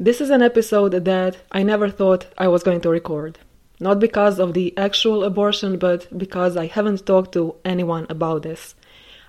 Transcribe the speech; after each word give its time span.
This 0.00 0.20
is 0.20 0.30
an 0.30 0.42
episode 0.42 0.90
that 1.04 1.36
I 1.52 1.62
never 1.62 1.88
thought 1.88 2.26
I 2.36 2.48
was 2.48 2.64
going 2.64 2.80
to 2.80 2.88
record. 2.88 3.38
Not 3.78 4.00
because 4.00 4.40
of 4.40 4.52
the 4.52 4.76
actual 4.76 5.22
abortion, 5.22 5.78
but 5.78 6.18
because 6.18 6.56
I 6.56 6.66
haven't 6.66 7.06
talked 7.06 7.32
to 7.34 7.54
anyone 7.64 8.06
about 8.10 8.42
this. 8.42 8.74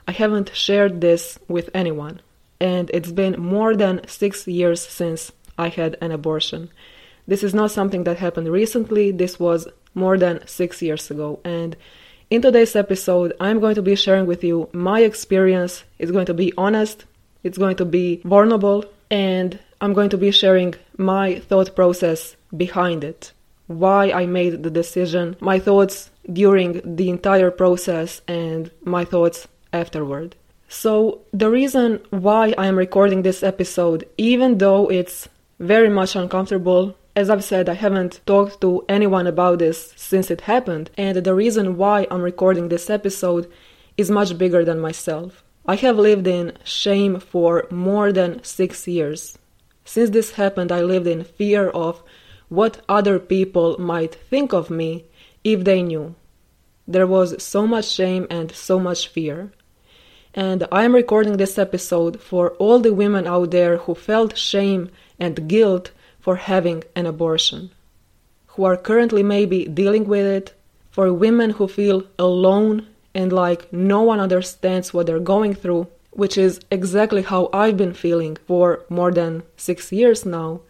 I 0.07 0.11
haven't 0.11 0.55
shared 0.55 1.01
this 1.01 1.37
with 1.47 1.69
anyone. 1.75 2.19
And 2.59 2.89
it's 2.95 3.11
been 3.11 3.39
more 3.39 3.75
than 3.75 4.07
six 4.07 4.47
years 4.47 4.81
since 4.81 5.31
I 5.55 5.67
had 5.67 5.97
an 6.01 6.11
abortion. 6.11 6.71
This 7.27 7.43
is 7.43 7.53
not 7.53 7.69
something 7.69 8.03
that 8.05 8.17
happened 8.17 8.47
recently, 8.47 9.11
this 9.11 9.39
was 9.39 9.67
more 9.93 10.17
than 10.17 10.47
six 10.47 10.81
years 10.81 11.11
ago. 11.11 11.39
And 11.45 11.75
in 12.31 12.41
today's 12.41 12.75
episode, 12.75 13.33
I'm 13.39 13.59
going 13.59 13.75
to 13.75 13.83
be 13.83 13.95
sharing 13.95 14.25
with 14.25 14.43
you 14.43 14.69
my 14.73 15.01
experience. 15.01 15.83
It's 15.99 16.11
going 16.11 16.25
to 16.25 16.33
be 16.33 16.53
honest, 16.57 17.05
it's 17.43 17.59
going 17.59 17.75
to 17.75 17.85
be 17.85 18.21
vulnerable, 18.25 18.85
and 19.11 19.59
I'm 19.81 19.93
going 19.93 20.09
to 20.09 20.17
be 20.17 20.31
sharing 20.31 20.75
my 20.97 21.39
thought 21.39 21.75
process 21.75 22.35
behind 22.55 23.03
it, 23.03 23.33
why 23.67 24.11
I 24.11 24.25
made 24.25 24.63
the 24.63 24.69
decision, 24.69 25.35
my 25.39 25.59
thoughts 25.59 26.09
during 26.31 26.81
the 26.95 27.09
entire 27.09 27.51
process, 27.51 28.21
and 28.27 28.71
my 28.83 29.05
thoughts 29.05 29.47
afterward. 29.73 30.35
So, 30.67 31.21
the 31.31 31.49
reason 31.49 32.01
why 32.09 32.53
I 32.57 32.67
am 32.67 32.77
recording 32.77 33.21
this 33.21 33.43
episode, 33.43 34.07
even 34.17 34.57
though 34.57 34.89
it's 34.89 35.29
very 35.59 35.89
much 35.89 36.15
uncomfortable, 36.15 36.95
as 37.15 37.29
I've 37.29 37.43
said, 37.43 37.69
I 37.69 37.75
haven't 37.75 38.19
talked 38.25 38.61
to 38.61 38.83
anyone 38.89 39.27
about 39.27 39.59
this 39.59 39.93
since 39.95 40.29
it 40.29 40.41
happened, 40.41 40.89
and 40.97 41.17
the 41.17 41.35
reason 41.35 41.77
why 41.77 42.07
I'm 42.11 42.21
recording 42.21 42.67
this 42.67 42.89
episode 42.89 43.49
is 43.95 44.11
much 44.11 44.37
bigger 44.37 44.65
than 44.65 44.79
myself. 44.79 45.43
I 45.65 45.75
have 45.77 45.97
lived 45.97 46.27
in 46.27 46.57
shame 46.63 47.19
for 47.19 47.67
more 47.71 48.11
than 48.11 48.43
six 48.43 48.87
years. 48.87 49.37
Since 49.85 50.09
this 50.09 50.31
happened, 50.31 50.71
I 50.71 50.81
lived 50.81 51.07
in 51.07 51.23
fear 51.23 51.69
of 51.69 52.01
what 52.49 52.81
other 52.89 53.19
people 53.19 53.79
might 53.79 54.15
think 54.15 54.51
of 54.51 54.69
me 54.69 55.05
if 55.43 55.63
they 55.63 55.83
knew. 55.83 56.15
There 56.87 57.07
was 57.07 57.41
so 57.41 57.65
much 57.65 57.87
shame 57.87 58.27
and 58.29 58.51
so 58.51 58.79
much 58.79 59.07
fear. 59.07 59.51
And 60.33 60.67
I 60.71 60.83
am 60.83 60.93
recording 60.93 61.37
this 61.37 61.57
episode 61.57 62.19
for 62.19 62.49
all 62.53 62.79
the 62.79 62.93
women 62.93 63.25
out 63.25 63.51
there 63.51 63.77
who 63.77 63.95
felt 63.95 64.37
shame 64.37 64.89
and 65.19 65.47
guilt 65.47 65.91
for 66.19 66.35
having 66.35 66.83
an 66.95 67.05
abortion, 67.05 67.71
who 68.47 68.63
are 68.65 68.75
currently 68.75 69.23
maybe 69.23 69.65
dealing 69.65 70.05
with 70.05 70.25
it, 70.25 70.53
for 70.89 71.13
women 71.13 71.51
who 71.51 71.67
feel 71.67 72.03
alone 72.17 72.87
and 73.13 73.31
like 73.31 73.71
no 73.71 74.01
one 74.01 74.19
understands 74.19 74.93
what 74.93 75.05
they're 75.05 75.19
going 75.19 75.53
through, 75.53 75.87
which 76.15 76.37
is 76.37 76.59
exactly 76.71 77.21
how 77.21 77.49
I've 77.51 77.77
been 77.77 77.93
feeling 77.93 78.37
for 78.47 78.85
more 78.89 79.11
than 79.11 79.43
six 79.57 79.91
years 79.91 80.25
now. 80.25 80.61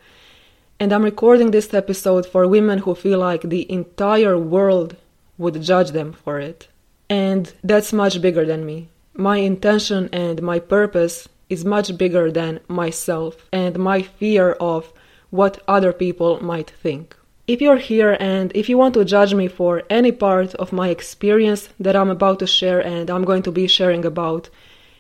And 0.79 0.91
I'm 0.91 1.03
recording 1.03 1.51
this 1.51 1.73
episode 1.73 2.25
for 2.25 2.47
women 2.47 2.79
who 2.79 2.95
feel 2.95 3.19
like 3.19 3.43
the 3.43 3.71
entire 3.71 4.37
world 4.37 4.97
would 5.37 5.61
judge 5.61 5.91
them 5.91 6.13
for 6.13 6.39
it. 6.39 6.67
And 7.09 7.53
that's 7.63 7.93
much 7.93 8.21
bigger 8.21 8.43
than 8.43 8.65
me. 8.65 8.89
My 9.13 9.37
intention 9.37 10.09
and 10.11 10.41
my 10.41 10.59
purpose 10.59 11.29
is 11.47 11.63
much 11.63 11.95
bigger 11.95 12.31
than 12.31 12.59
myself 12.67 13.47
and 13.53 13.77
my 13.77 14.01
fear 14.01 14.53
of 14.53 14.91
what 15.29 15.61
other 15.67 15.93
people 15.93 16.43
might 16.43 16.71
think. 16.71 17.15
If 17.47 17.61
you're 17.61 17.77
here 17.77 18.17
and 18.19 18.51
if 18.55 18.67
you 18.67 18.77
want 18.77 18.95
to 18.95 19.05
judge 19.05 19.35
me 19.35 19.47
for 19.47 19.83
any 19.89 20.11
part 20.11 20.55
of 20.55 20.73
my 20.73 20.89
experience 20.89 21.69
that 21.79 21.95
I'm 21.95 22.09
about 22.09 22.39
to 22.39 22.47
share 22.47 22.79
and 22.79 23.11
I'm 23.11 23.23
going 23.23 23.43
to 23.43 23.51
be 23.51 23.67
sharing 23.67 24.03
about 24.03 24.49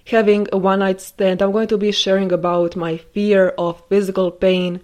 having 0.05 0.47
a 0.51 0.57
one 0.57 0.79
night 0.79 1.01
stand, 1.01 1.41
I'm 1.41 1.51
going 1.51 1.67
to 1.69 1.77
be 1.77 1.91
sharing 1.91 2.31
about 2.31 2.75
my 2.75 2.97
fear 2.97 3.49
of 3.57 3.83
physical 3.89 4.31
pain, 4.31 4.81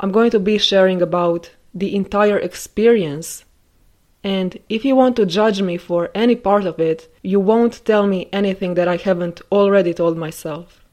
I'm 0.00 0.12
going 0.12 0.30
to 0.30 0.38
be 0.38 0.58
sharing 0.58 1.02
about 1.02 1.50
the 1.74 1.94
entire 1.94 2.38
experience. 2.38 3.44
And 4.24 4.58
if 4.68 4.84
you 4.84 4.96
want 4.96 5.16
to 5.16 5.26
judge 5.26 5.62
me 5.62 5.76
for 5.76 6.10
any 6.14 6.34
part 6.36 6.66
of 6.66 6.80
it, 6.80 7.12
you 7.22 7.40
won't 7.40 7.84
tell 7.84 8.06
me 8.06 8.28
anything 8.32 8.74
that 8.74 8.88
I 8.88 8.96
haven't 8.96 9.40
already 9.52 9.94
told 9.94 10.16
myself. 10.16 10.84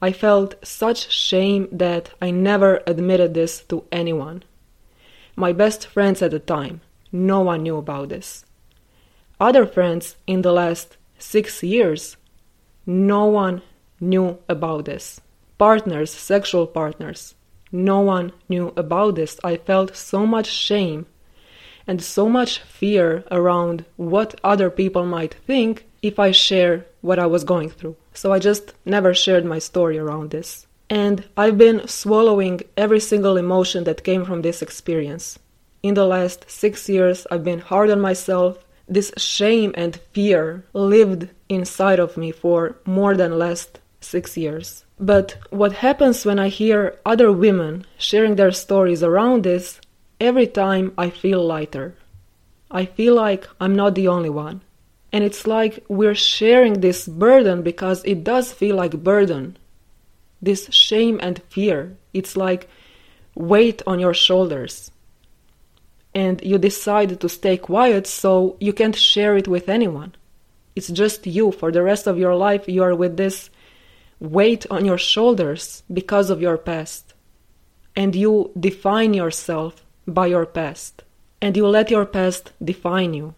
I 0.00 0.12
felt 0.12 0.54
such 0.64 1.10
shame 1.10 1.68
that 1.72 2.10
I 2.20 2.30
never 2.30 2.82
admitted 2.86 3.34
this 3.34 3.60
to 3.64 3.84
anyone 3.90 4.44
my 5.38 5.52
best 5.52 5.86
friends 5.86 6.20
at 6.20 6.32
the 6.32 6.40
time. 6.40 6.80
No 7.12 7.40
one 7.42 7.62
knew 7.62 7.76
about 7.76 8.08
this. 8.08 8.44
Other 9.38 9.64
friends 9.64 10.16
in 10.26 10.42
the 10.42 10.52
last 10.52 10.96
six 11.16 11.62
years, 11.62 12.16
no 12.88 13.26
one 13.26 13.60
knew 14.00 14.38
about 14.48 14.86
this. 14.86 15.20
Partners, 15.58 16.10
sexual 16.10 16.66
partners, 16.66 17.34
no 17.70 18.00
one 18.00 18.32
knew 18.48 18.72
about 18.76 19.14
this. 19.14 19.38
I 19.44 19.58
felt 19.58 19.94
so 19.94 20.26
much 20.26 20.46
shame 20.46 21.04
and 21.86 22.00
so 22.02 22.30
much 22.30 22.60
fear 22.60 23.24
around 23.30 23.84
what 23.96 24.40
other 24.42 24.70
people 24.70 25.04
might 25.04 25.34
think 25.34 25.86
if 26.00 26.18
I 26.18 26.30
share 26.30 26.86
what 27.02 27.18
I 27.18 27.26
was 27.26 27.44
going 27.44 27.68
through. 27.68 27.96
So 28.14 28.32
I 28.32 28.38
just 28.38 28.72
never 28.86 29.12
shared 29.12 29.44
my 29.44 29.58
story 29.58 29.98
around 29.98 30.30
this. 30.30 30.66
And 30.88 31.24
I've 31.36 31.58
been 31.58 31.86
swallowing 31.86 32.62
every 32.76 33.00
single 33.00 33.36
emotion 33.36 33.84
that 33.84 34.04
came 34.04 34.24
from 34.24 34.40
this 34.40 34.62
experience. 34.62 35.38
In 35.82 35.92
the 35.92 36.06
last 36.06 36.50
six 36.50 36.88
years, 36.88 37.26
I've 37.30 37.44
been 37.44 37.58
hard 37.58 37.90
on 37.90 38.00
myself. 38.00 38.64
This 38.88 39.12
shame 39.16 39.72
and 39.76 39.96
fear 40.12 40.64
lived 40.72 41.28
inside 41.48 41.98
of 41.98 42.16
me 42.16 42.32
for 42.32 42.76
more 42.84 43.14
than 43.16 43.38
last 43.38 43.80
six 44.00 44.36
years. 44.36 44.84
But 44.98 45.36
what 45.50 45.72
happens 45.72 46.24
when 46.24 46.38
I 46.38 46.48
hear 46.48 46.98
other 47.04 47.30
women 47.30 47.86
sharing 47.98 48.36
their 48.36 48.52
stories 48.52 49.02
around 49.02 49.44
this, 49.44 49.80
every 50.20 50.46
time 50.46 50.92
I 50.98 51.10
feel 51.10 51.44
lighter. 51.44 51.94
I 52.70 52.84
feel 52.84 53.14
like 53.14 53.48
I'm 53.60 53.76
not 53.76 53.94
the 53.94 54.08
only 54.08 54.30
one. 54.30 54.62
And 55.12 55.24
it's 55.24 55.46
like 55.46 55.84
we're 55.88 56.14
sharing 56.14 56.80
this 56.80 57.06
burden 57.06 57.62
because 57.62 58.04
it 58.04 58.24
does 58.24 58.52
feel 58.52 58.76
like 58.76 59.02
burden 59.02 59.56
this 60.40 60.68
shame 60.70 61.18
and 61.22 61.42
fear. 61.48 61.96
It's 62.12 62.36
like 62.36 62.68
weight 63.34 63.82
on 63.86 63.98
your 63.98 64.14
shoulders. 64.14 64.90
And 66.14 66.42
you 66.42 66.58
decide 66.58 67.20
to 67.20 67.28
stay 67.28 67.56
quiet 67.56 68.06
so 68.06 68.56
you 68.60 68.72
can't 68.72 68.96
share 68.96 69.36
it 69.36 69.46
with 69.46 69.68
anyone. 69.68 70.14
It's 70.74 70.88
just 70.88 71.26
you. 71.26 71.52
For 71.52 71.70
the 71.70 71.82
rest 71.82 72.06
of 72.06 72.18
your 72.18 72.34
life, 72.34 72.68
you 72.68 72.82
are 72.82 72.94
with 72.94 73.16
this 73.16 73.50
weight 74.20 74.66
on 74.70 74.84
your 74.84 74.98
shoulders 74.98 75.82
because 75.92 76.30
of 76.30 76.40
your 76.40 76.58
past. 76.58 77.14
And 77.94 78.14
you 78.14 78.52
define 78.58 79.14
yourself 79.14 79.84
by 80.06 80.26
your 80.26 80.46
past. 80.46 81.02
And 81.40 81.56
you 81.56 81.66
let 81.66 81.90
your 81.90 82.06
past 82.06 82.52
define 82.62 83.14
you. 83.14 83.34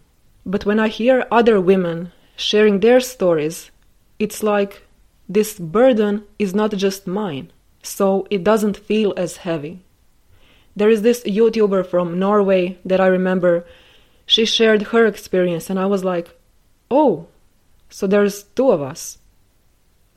But 0.46 0.64
when 0.64 0.78
I 0.78 0.88
hear 0.88 1.26
other 1.30 1.60
women 1.60 2.12
sharing 2.36 2.80
their 2.80 3.00
stories, 3.00 3.70
it's 4.18 4.42
like 4.42 4.82
this 5.28 5.58
burden 5.58 6.24
is 6.38 6.54
not 6.54 6.72
just 6.72 7.06
mine, 7.06 7.52
so 7.82 8.26
it 8.30 8.42
doesn't 8.42 8.76
feel 8.76 9.14
as 9.16 9.38
heavy. 9.38 9.80
There 10.76 10.88
is 10.88 11.02
this 11.02 11.22
YouTuber 11.24 11.86
from 11.86 12.18
Norway 12.18 12.78
that 12.84 13.00
I 13.00 13.06
remember. 13.06 13.66
She 14.26 14.44
shared 14.44 14.82
her 14.92 15.06
experience, 15.06 15.68
and 15.68 15.78
I 15.78 15.86
was 15.86 16.04
like, 16.04 16.38
oh, 16.90 17.26
so 17.88 18.06
there's 18.06 18.44
two 18.44 18.70
of 18.70 18.80
us. 18.80 19.18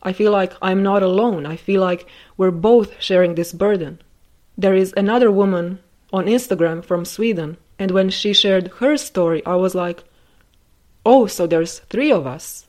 I 0.04 0.14
feel 0.14 0.32
like 0.32 0.54
I'm 0.62 0.84
not 0.84 1.02
alone. 1.02 1.46
I 1.46 1.56
feel 1.56 1.82
like 1.82 2.08
we're 2.38 2.52
both 2.52 3.02
sharing 3.02 3.36
this 3.36 3.54
burden. 3.54 4.02
There 4.58 4.76
is 4.76 4.94
another 4.96 5.32
woman 5.32 5.80
on 6.12 6.26
Instagram 6.26 6.86
from 6.86 7.06
Sweden, 7.06 7.58
and 7.80 7.92
when 7.92 8.10
she 8.10 8.34
shared 8.34 8.68
her 8.80 8.98
story, 8.98 9.44
I 9.46 9.56
was 9.56 9.74
like, 9.74 10.04
oh, 11.06 11.26
so 11.26 11.48
there's 11.48 11.80
three 11.80 12.12
of 12.12 12.28
us 12.28 12.68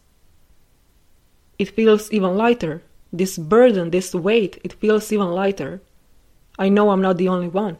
it 1.59 1.71
feels 1.71 2.11
even 2.13 2.37
lighter. 2.37 2.83
This 3.13 3.39
burden, 3.39 3.91
this 3.91 4.15
weight, 4.15 4.59
it 4.65 4.73
feels 4.75 5.13
even 5.13 5.31
lighter. 5.31 5.81
I 6.59 6.69
know 6.69 6.91
I'm 6.91 7.03
not 7.03 7.17
the 7.17 7.29
only 7.29 7.49
one. 7.49 7.79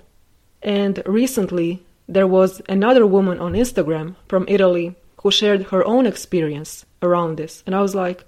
And 0.65 1.03
recently, 1.05 1.85
there 2.09 2.27
was 2.27 2.63
another 2.69 3.07
woman 3.07 3.39
on 3.39 3.53
Instagram 3.53 4.17
from 4.27 4.47
Italy 4.49 4.97
who 5.23 5.31
shared 5.31 5.65
her 5.65 5.85
own 5.85 6.07
experience 6.07 6.87
around 7.03 7.37
this. 7.37 7.63
And 7.67 7.75
I 7.75 7.83
was 7.83 7.95
like, 7.95 8.25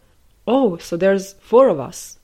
oh, 0.46 0.76
so 0.76 0.96
there's 0.96 1.32
four 1.34 1.68
of 1.68 1.80
us. 1.80 2.18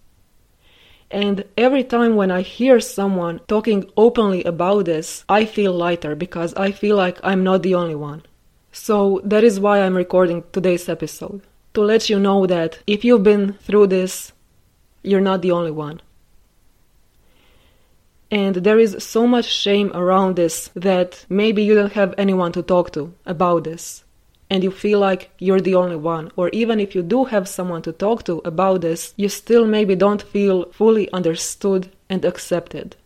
And 1.10 1.44
every 1.58 1.84
time 1.84 2.14
when 2.14 2.30
I 2.30 2.42
hear 2.42 2.80
someone 2.80 3.40
talking 3.48 3.90
openly 3.96 4.44
about 4.44 4.84
this, 4.84 5.24
I 5.28 5.44
feel 5.44 5.72
lighter 5.72 6.14
because 6.14 6.54
I 6.54 6.72
feel 6.72 6.96
like 6.96 7.18
I'm 7.22 7.42
not 7.42 7.62
the 7.62 7.74
only 7.74 7.94
one. 7.94 8.22
So 8.70 9.20
that 9.24 9.44
is 9.44 9.60
why 9.60 9.80
I'm 9.80 9.96
recording 9.96 10.44
today's 10.52 10.88
episode. 10.88 11.42
To 11.74 11.82
let 11.82 12.08
you 12.08 12.18
know 12.18 12.46
that 12.46 12.78
if 12.86 13.04
you've 13.04 13.22
been 13.22 13.54
through 13.54 13.88
this, 13.88 14.32
you're 15.02 15.20
not 15.20 15.42
the 15.42 15.52
only 15.52 15.70
one. 15.70 16.00
And 18.32 18.56
there 18.56 18.78
is 18.78 18.96
so 18.98 19.26
much 19.26 19.44
shame 19.44 19.92
around 19.94 20.36
this 20.36 20.70
that 20.74 21.26
maybe 21.28 21.62
you 21.62 21.74
don't 21.74 21.92
have 21.92 22.14
anyone 22.16 22.50
to 22.52 22.62
talk 22.62 22.90
to 22.92 23.12
about 23.26 23.64
this. 23.64 24.04
And 24.48 24.64
you 24.64 24.70
feel 24.70 24.98
like 24.98 25.30
you're 25.38 25.60
the 25.60 25.74
only 25.74 25.96
one. 25.96 26.30
Or 26.34 26.48
even 26.48 26.80
if 26.80 26.94
you 26.94 27.02
do 27.02 27.24
have 27.24 27.46
someone 27.46 27.82
to 27.82 27.92
talk 27.92 28.24
to 28.24 28.40
about 28.46 28.80
this, 28.80 29.12
you 29.18 29.28
still 29.28 29.66
maybe 29.66 29.94
don't 29.94 30.22
feel 30.22 30.70
fully 30.72 31.12
understood 31.12 31.92
and 32.08 32.24
accepted. 32.24 32.96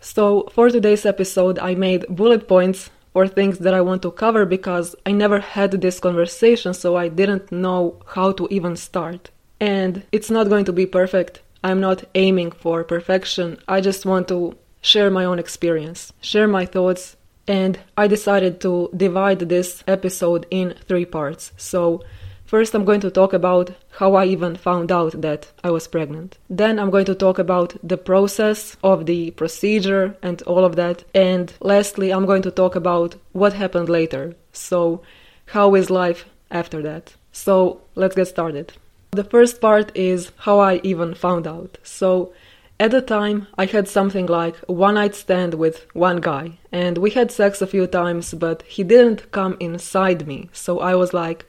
So, 0.00 0.48
for 0.52 0.70
today's 0.70 1.04
episode, 1.04 1.58
I 1.58 1.74
made 1.74 2.06
bullet 2.08 2.46
points 2.46 2.90
for 3.12 3.26
things 3.26 3.58
that 3.58 3.74
I 3.74 3.80
want 3.80 4.02
to 4.02 4.12
cover 4.12 4.46
because 4.46 4.94
I 5.04 5.10
never 5.10 5.40
had 5.40 5.72
this 5.72 5.98
conversation, 5.98 6.74
so 6.74 6.96
I 6.96 7.08
didn't 7.08 7.50
know 7.50 7.96
how 8.06 8.30
to 8.32 8.46
even 8.52 8.76
start. 8.76 9.30
And 9.58 10.04
it's 10.12 10.30
not 10.30 10.48
going 10.48 10.64
to 10.66 10.72
be 10.72 10.86
perfect. 10.86 11.42
I'm 11.64 11.80
not 11.80 12.04
aiming 12.14 12.52
for 12.52 12.84
perfection. 12.84 13.58
I 13.66 13.80
just 13.80 14.06
want 14.06 14.28
to 14.28 14.56
share 14.86 15.10
my 15.10 15.24
own 15.24 15.38
experience, 15.38 16.12
share 16.20 16.46
my 16.46 16.64
thoughts, 16.64 17.16
and 17.48 17.78
I 17.96 18.06
decided 18.06 18.60
to 18.60 18.88
divide 18.96 19.40
this 19.40 19.82
episode 19.86 20.46
in 20.50 20.74
three 20.88 21.04
parts. 21.04 21.52
So, 21.56 22.02
First, 22.46 22.74
I'm 22.74 22.84
going 22.84 23.00
to 23.00 23.10
talk 23.10 23.32
about 23.32 23.72
how 23.98 24.14
I 24.14 24.26
even 24.26 24.54
found 24.54 24.92
out 24.92 25.20
that 25.20 25.50
I 25.64 25.72
was 25.72 25.88
pregnant. 25.88 26.38
Then, 26.48 26.78
I'm 26.78 26.90
going 26.90 27.06
to 27.06 27.14
talk 27.16 27.40
about 27.40 27.74
the 27.82 27.96
process 27.98 28.76
of 28.84 29.06
the 29.06 29.32
procedure 29.32 30.16
and 30.22 30.40
all 30.42 30.64
of 30.64 30.76
that. 30.76 31.02
And 31.12 31.52
lastly, 31.58 32.12
I'm 32.12 32.24
going 32.24 32.42
to 32.42 32.52
talk 32.52 32.76
about 32.76 33.16
what 33.32 33.54
happened 33.54 33.88
later. 33.88 34.36
So, 34.52 35.02
how 35.46 35.74
is 35.74 35.90
life 35.90 36.26
after 36.48 36.80
that? 36.82 37.14
So, 37.32 37.80
let's 37.96 38.14
get 38.14 38.28
started. 38.28 38.74
The 39.10 39.24
first 39.24 39.60
part 39.60 39.90
is 39.96 40.30
how 40.36 40.60
I 40.60 40.80
even 40.84 41.14
found 41.14 41.48
out. 41.48 41.78
So, 41.82 42.32
at 42.78 42.90
the 42.90 43.00
time, 43.00 43.46
I 43.56 43.64
had 43.64 43.88
something 43.88 44.26
like 44.26 44.56
a 44.68 44.72
one 44.72 44.94
night 44.94 45.14
stand 45.14 45.54
with 45.54 45.86
one 45.94 46.20
guy, 46.20 46.58
and 46.70 46.98
we 46.98 47.10
had 47.10 47.30
sex 47.32 47.62
a 47.62 47.66
few 47.66 47.86
times, 47.86 48.34
but 48.34 48.62
he 48.62 48.84
didn't 48.84 49.30
come 49.32 49.56
inside 49.60 50.26
me. 50.26 50.50
So 50.52 50.80
I 50.80 50.94
was 50.94 51.14
like, 51.14 51.46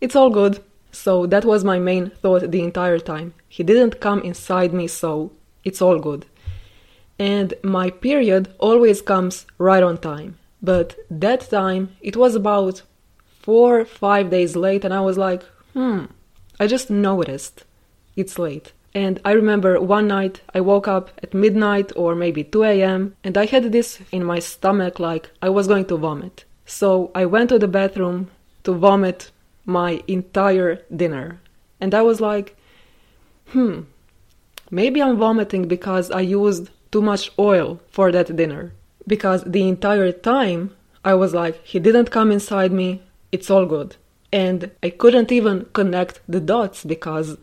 it's 0.00 0.14
all 0.14 0.30
good. 0.30 0.62
So 0.92 1.26
that 1.26 1.44
was 1.44 1.64
my 1.64 1.78
main 1.78 2.10
thought 2.10 2.50
the 2.50 2.62
entire 2.62 2.98
time. 2.98 3.34
He 3.48 3.64
didn't 3.64 4.00
come 4.00 4.20
inside 4.20 4.72
me, 4.72 4.86
so 4.86 5.32
it's 5.64 5.82
all 5.82 5.98
good. 5.98 6.26
And 7.18 7.54
my 7.64 7.90
period 7.90 8.54
always 8.58 9.02
comes 9.02 9.46
right 9.58 9.82
on 9.82 9.98
time. 9.98 10.38
But 10.62 10.96
that 11.10 11.50
time, 11.50 11.96
it 12.00 12.16
was 12.16 12.36
about 12.36 12.82
four, 13.40 13.84
five 13.84 14.30
days 14.30 14.54
late, 14.54 14.84
and 14.84 14.94
I 14.94 15.00
was 15.00 15.18
like, 15.18 15.42
hmm, 15.72 16.04
I 16.60 16.68
just 16.68 16.88
noticed 16.88 17.64
it's 18.14 18.38
late. 18.38 18.72
And 18.94 19.20
I 19.24 19.32
remember 19.32 19.80
one 19.80 20.08
night 20.08 20.40
I 20.54 20.60
woke 20.60 20.88
up 20.88 21.10
at 21.22 21.34
midnight 21.34 21.92
or 21.94 22.14
maybe 22.14 22.42
2 22.42 22.64
a.m. 22.64 23.14
and 23.22 23.36
I 23.36 23.46
had 23.46 23.70
this 23.70 24.00
in 24.10 24.24
my 24.24 24.38
stomach 24.38 24.98
like 24.98 25.30
I 25.42 25.50
was 25.50 25.68
going 25.68 25.84
to 25.86 25.96
vomit. 25.96 26.44
So 26.64 27.10
I 27.14 27.26
went 27.26 27.50
to 27.50 27.58
the 27.58 27.68
bathroom 27.68 28.30
to 28.64 28.72
vomit 28.72 29.30
my 29.64 30.02
entire 30.06 30.82
dinner. 30.94 31.40
And 31.80 31.94
I 31.94 32.02
was 32.02 32.20
like, 32.20 32.56
hmm, 33.48 33.82
maybe 34.70 35.02
I'm 35.02 35.16
vomiting 35.16 35.68
because 35.68 36.10
I 36.10 36.20
used 36.20 36.70
too 36.90 37.02
much 37.02 37.30
oil 37.38 37.80
for 37.90 38.10
that 38.12 38.34
dinner. 38.34 38.72
Because 39.06 39.44
the 39.44 39.68
entire 39.68 40.12
time 40.12 40.74
I 41.04 41.14
was 41.14 41.34
like, 41.34 41.64
he 41.64 41.78
didn't 41.78 42.10
come 42.10 42.32
inside 42.32 42.72
me, 42.72 43.02
it's 43.32 43.50
all 43.50 43.66
good. 43.66 43.96
And 44.32 44.70
I 44.82 44.90
couldn't 44.90 45.32
even 45.32 45.66
connect 45.72 46.20
the 46.28 46.40
dots 46.40 46.84
because 46.84 47.38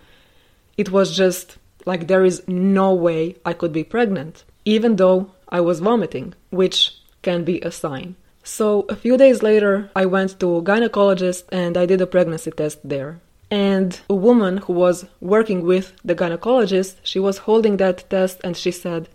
it 0.78 0.92
was 0.92 1.16
just 1.16 1.58
like 1.86 2.08
there 2.08 2.26
is 2.26 2.44
no 2.48 2.94
way 2.94 3.36
I 3.46 3.54
could 3.54 3.72
be 3.72 3.84
pregnant, 3.84 4.44
even 4.66 4.96
though 4.96 5.32
I 5.50 5.62
was 5.62 5.80
vomiting, 5.80 6.34
which 6.50 6.98
can 7.22 7.44
be 7.44 7.62
a 7.62 7.72
sign. 7.72 8.16
So 8.44 8.86
a 8.90 8.96
few 8.96 9.18
days 9.18 9.42
later, 9.42 9.90
I 9.96 10.06
went 10.06 10.40
to 10.40 10.58
a 10.58 10.62
gynecologist 10.62 11.44
and 11.52 11.78
I 11.78 11.86
did 11.86 12.02
a 12.02 12.08
pregnancy 12.08 12.52
test 12.52 12.80
there. 12.84 13.20
And 13.50 14.00
a 14.10 14.16
woman 14.16 14.58
who 14.58 14.74
was 14.74 15.06
working 15.20 15.64
with 15.64 15.94
the 16.04 16.16
gynecologist, 16.16 16.96
she 17.04 17.20
was 17.20 17.40
holding 17.40 17.78
that 17.78 18.10
test 18.10 18.42
and 18.44 18.56
she 18.56 18.72
said, 18.72 19.10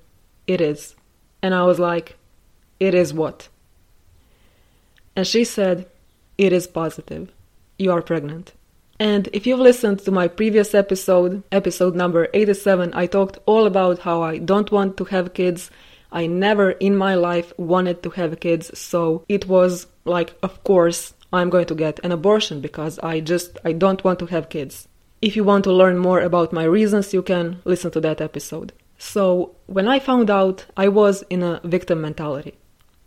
It 0.47 0.61
is. 0.61 0.95
And 1.43 1.55
I 1.55 1.65
was 1.65 1.79
like, 1.79 2.17
It 2.79 2.95
is 2.95 3.13
what? 3.13 3.49
And 5.15 5.27
she 5.27 5.45
said, 5.45 5.87
It 6.39 6.53
is 6.53 6.67
positive. 6.67 7.33
You 7.79 7.93
are 7.93 8.03
pregnant. 8.03 8.53
And 9.01 9.29
if 9.33 9.47
you've 9.47 9.59
listened 9.59 10.01
to 10.01 10.13
my 10.13 10.29
previous 10.29 10.75
episode, 10.75 11.43
episode 11.51 11.97
number 11.97 12.29
87, 12.35 12.93
I 12.95 13.07
talked 13.07 13.39
all 13.47 13.67
about 13.67 14.01
how 14.01 14.23
I 14.23 14.37
don't 14.39 14.71
want 14.71 14.99
to 14.99 15.05
have 15.05 15.35
kids 15.35 15.71
I 16.13 16.27
never 16.27 16.73
in 16.73 16.97
my 16.97 17.15
life 17.15 17.53
wanted 17.57 18.03
to 18.03 18.11
have 18.11 18.41
kids, 18.41 18.77
so 18.79 19.25
it 19.29 19.47
was 19.47 19.87
like, 20.05 20.35
of 20.43 20.63
course, 20.65 21.15
I'm 21.33 21.51
going 21.51 21.67
to 21.67 21.75
get 21.75 22.01
an 22.03 22.13
abortion 22.13 22.61
because 22.61 22.99
I 22.99 23.21
just 23.21 23.59
I 23.65 23.73
don't 23.73 24.03
want 24.03 24.19
to 24.19 24.27
have 24.27 24.49
kids. 24.49 24.89
If 25.23 25.37
you 25.37 25.45
want 25.45 25.65
to 25.65 25.73
learn 25.73 25.99
more 25.99 26.21
about 26.21 26.53
my 26.53 26.65
reasons, 26.65 27.15
you 27.15 27.23
can 27.23 27.61
listen 27.65 27.91
to 27.93 28.01
that 28.01 28.21
episode. 28.21 28.73
So, 28.99 29.55
when 29.67 29.87
I 29.89 29.99
found 29.99 30.31
out, 30.31 30.67
I 30.77 30.89
was 30.89 31.23
in 31.31 31.43
a 31.43 31.61
victim 31.65 32.01
mentality. 32.01 32.55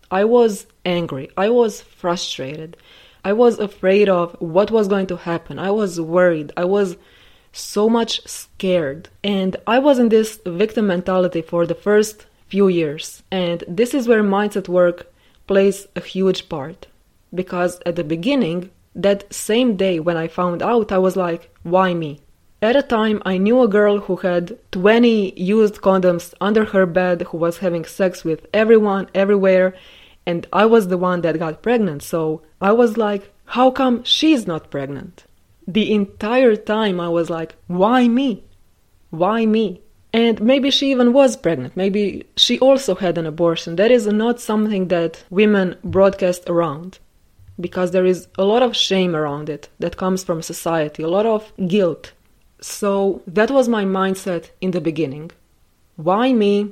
I 0.10 0.24
was 0.26 0.66
angry. 0.86 1.30
I 1.38 1.50
was 1.50 1.82
frustrated. 1.82 2.78
I 3.26 3.34
was 3.34 3.58
afraid 3.60 4.10
of 4.10 4.36
what 4.40 4.72
was 4.72 4.88
going 4.88 5.08
to 5.08 5.18
happen. 5.18 5.58
I 5.58 5.72
was 5.72 6.00
worried. 6.00 6.52
I 6.58 6.66
was 6.66 6.98
so 7.54 7.90
much 7.90 8.28
scared. 8.28 9.10
And 9.24 9.56
I 9.66 9.80
was 9.80 10.00
in 10.00 10.10
this 10.10 10.40
victim 10.46 10.88
mentality 10.88 11.42
for 11.42 11.66
the 11.66 11.76
first 11.76 12.26
few 12.48 12.68
years. 12.68 13.24
And 13.32 13.64
this 13.68 13.94
is 13.94 14.08
where 14.08 14.24
mindset 14.24 14.68
work 14.68 15.14
plays 15.48 15.88
a 15.96 16.02
huge 16.02 16.50
part. 16.50 16.88
Because 17.34 17.80
at 17.86 17.96
the 17.96 18.04
beginning, 18.04 18.70
that 18.96 19.34
same 19.34 19.76
day 19.76 20.00
when 20.00 20.18
I 20.18 20.28
found 20.28 20.62
out, 20.62 20.92
I 20.92 20.98
was 20.98 21.16
like, 21.16 21.50
why 21.64 21.94
me? 21.94 22.20
At 22.62 22.76
a 22.76 22.82
time, 22.82 23.22
I 23.26 23.38
knew 23.38 23.62
a 23.62 23.68
girl 23.68 24.00
who 24.00 24.16
had 24.18 24.58
20 24.72 25.34
used 25.40 25.76
condoms 25.82 26.34
under 26.40 26.64
her 26.66 26.86
bed, 26.86 27.24
who 27.24 27.38
was 27.38 27.58
having 27.58 27.84
sex 27.84 28.24
with 28.24 28.46
everyone, 28.54 29.10
everywhere, 29.14 29.74
and 30.26 30.48
I 30.54 30.66
was 30.66 30.88
the 30.88 30.98
one 30.98 31.22
that 31.22 31.40
got 31.40 31.62
pregnant. 31.62 32.04
So 32.04 32.42
I 32.62 32.72
was 32.72 32.98
like, 32.98 33.32
how 33.46 33.72
come 33.72 34.04
she's 34.04 34.48
not 34.48 34.72
pregnant? 34.72 35.26
The 35.68 35.94
entire 35.94 36.56
time 36.56 37.00
I 37.00 37.10
was 37.10 37.30
like, 37.30 37.56
why 37.68 38.08
me? 38.08 38.44
Why 39.10 39.46
me? 39.46 39.82
And 40.12 40.42
maybe 40.42 40.70
she 40.70 40.92
even 40.92 41.12
was 41.12 41.36
pregnant. 41.36 41.76
Maybe 41.76 42.26
she 42.38 42.60
also 42.60 42.96
had 42.96 43.18
an 43.18 43.26
abortion. 43.26 43.76
That 43.76 43.92
is 43.92 44.06
not 44.06 44.40
something 44.40 44.90
that 44.90 45.24
women 45.30 45.76
broadcast 45.84 46.50
around 46.50 47.00
because 47.60 47.92
there 47.92 48.06
is 48.06 48.28
a 48.38 48.44
lot 48.44 48.62
of 48.62 48.76
shame 48.76 49.16
around 49.16 49.50
it 49.50 49.70
that 49.80 49.98
comes 49.98 50.24
from 50.24 50.42
society, 50.42 51.04
a 51.04 51.08
lot 51.08 51.26
of 51.26 51.52
guilt. 51.68 52.12
So 52.62 53.22
that 53.28 53.52
was 53.52 53.68
my 53.68 53.86
mindset 53.86 54.52
in 54.62 54.72
the 54.72 54.82
beginning. 54.82 55.32
Why 55.96 56.34
me? 56.34 56.72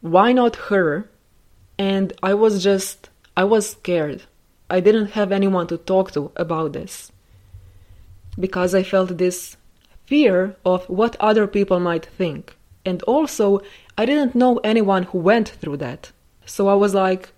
Why 0.00 0.32
not 0.32 0.56
her? 0.70 1.08
And 1.78 2.12
I 2.22 2.34
was 2.34 2.62
just, 2.62 3.08
I 3.36 3.44
was 3.44 3.70
scared. 3.70 4.22
I 4.68 4.80
didn't 4.80 5.12
have 5.12 5.32
anyone 5.32 5.66
to 5.68 5.78
talk 5.78 6.10
to 6.12 6.32
about 6.36 6.72
this 6.72 7.10
because 8.38 8.74
I 8.74 8.82
felt 8.82 9.16
this 9.16 9.56
fear 10.06 10.56
of 10.64 10.88
what 10.88 11.16
other 11.20 11.46
people 11.46 11.80
might 11.80 12.06
think. 12.06 12.56
And 12.84 13.02
also, 13.02 13.60
I 13.96 14.06
didn't 14.06 14.34
know 14.34 14.58
anyone 14.58 15.04
who 15.04 15.18
went 15.18 15.48
through 15.48 15.78
that. 15.78 16.12
So 16.46 16.68
I 16.68 16.74
was 16.74 16.94
like, 16.94 17.30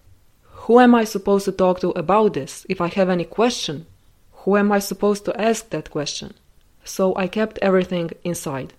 who 0.43 0.79
am 0.79 0.95
I 0.95 1.05
supposed 1.05 1.45
to 1.47 1.53
talk 1.53 1.81
to 1.81 1.91
about 1.91 2.35
this? 2.35 2.67
If 2.69 2.81
I 2.81 2.89
have 2.89 3.09
any 3.09 3.25
question, 3.25 3.87
who 4.33 4.57
am 4.57 4.71
I 4.71 4.79
supposed 4.79 5.25
to 5.25 5.41
ask 5.41 5.71
that 5.71 5.91
question? 5.91 6.35
So 6.85 7.15
I 7.17 7.27
kept 7.27 7.59
everything 7.61 8.11
inside. 8.25 8.73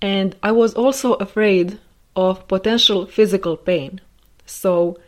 And 0.00 0.36
I 0.42 0.52
was 0.52 0.74
also 0.74 1.14
afraid 1.14 1.78
of 2.14 2.46
potential 2.48 3.06
physical 3.06 3.56
pain. 3.56 4.00
So, 4.46 4.98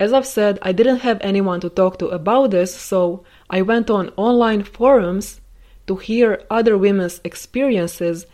as 0.00 0.12
I've 0.12 0.26
said, 0.26 0.58
I 0.62 0.72
didn't 0.72 1.00
have 1.00 1.20
anyone 1.20 1.60
to 1.60 1.70
talk 1.70 1.98
to 2.00 2.08
about 2.08 2.50
this, 2.50 2.74
so 2.74 3.24
I 3.48 3.62
went 3.62 3.90
on 3.90 4.08
online 4.16 4.64
forums 4.64 5.40
to 5.86 5.96
hear 5.96 6.42
other 6.50 6.76
women's 6.78 7.20
experiences, 7.24 8.26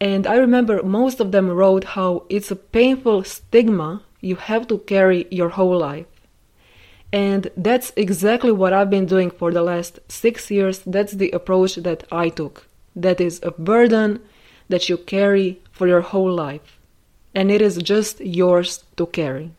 and 0.00 0.26
I 0.26 0.36
remember 0.36 0.82
most 0.82 1.20
of 1.20 1.32
them 1.32 1.50
wrote 1.50 1.84
how 1.96 2.24
it's 2.28 2.52
a 2.52 2.56
painful 2.56 3.24
stigma 3.24 4.02
you 4.20 4.36
have 4.36 4.68
to 4.68 4.78
carry 4.78 5.26
your 5.30 5.50
whole 5.50 5.78
life. 5.78 6.06
And 7.12 7.50
that's 7.56 7.92
exactly 7.96 8.52
what 8.52 8.72
I've 8.72 8.90
been 8.90 9.06
doing 9.06 9.30
for 9.30 9.52
the 9.52 9.62
last 9.62 10.00
six 10.08 10.50
years. 10.50 10.80
That's 10.86 11.12
the 11.14 11.30
approach 11.30 11.76
that 11.76 12.04
I 12.12 12.28
took. 12.28 12.66
That 12.94 13.20
is 13.20 13.40
a 13.42 13.52
burden 13.52 14.20
that 14.68 14.88
you 14.88 14.98
carry 14.98 15.60
for 15.72 15.86
your 15.88 16.02
whole 16.02 16.32
life. 16.32 16.78
and 17.34 17.50
it 17.52 17.60
is 17.62 17.76
just 17.78 18.20
yours 18.20 18.84
to 18.96 19.06
carry. 19.06 19.52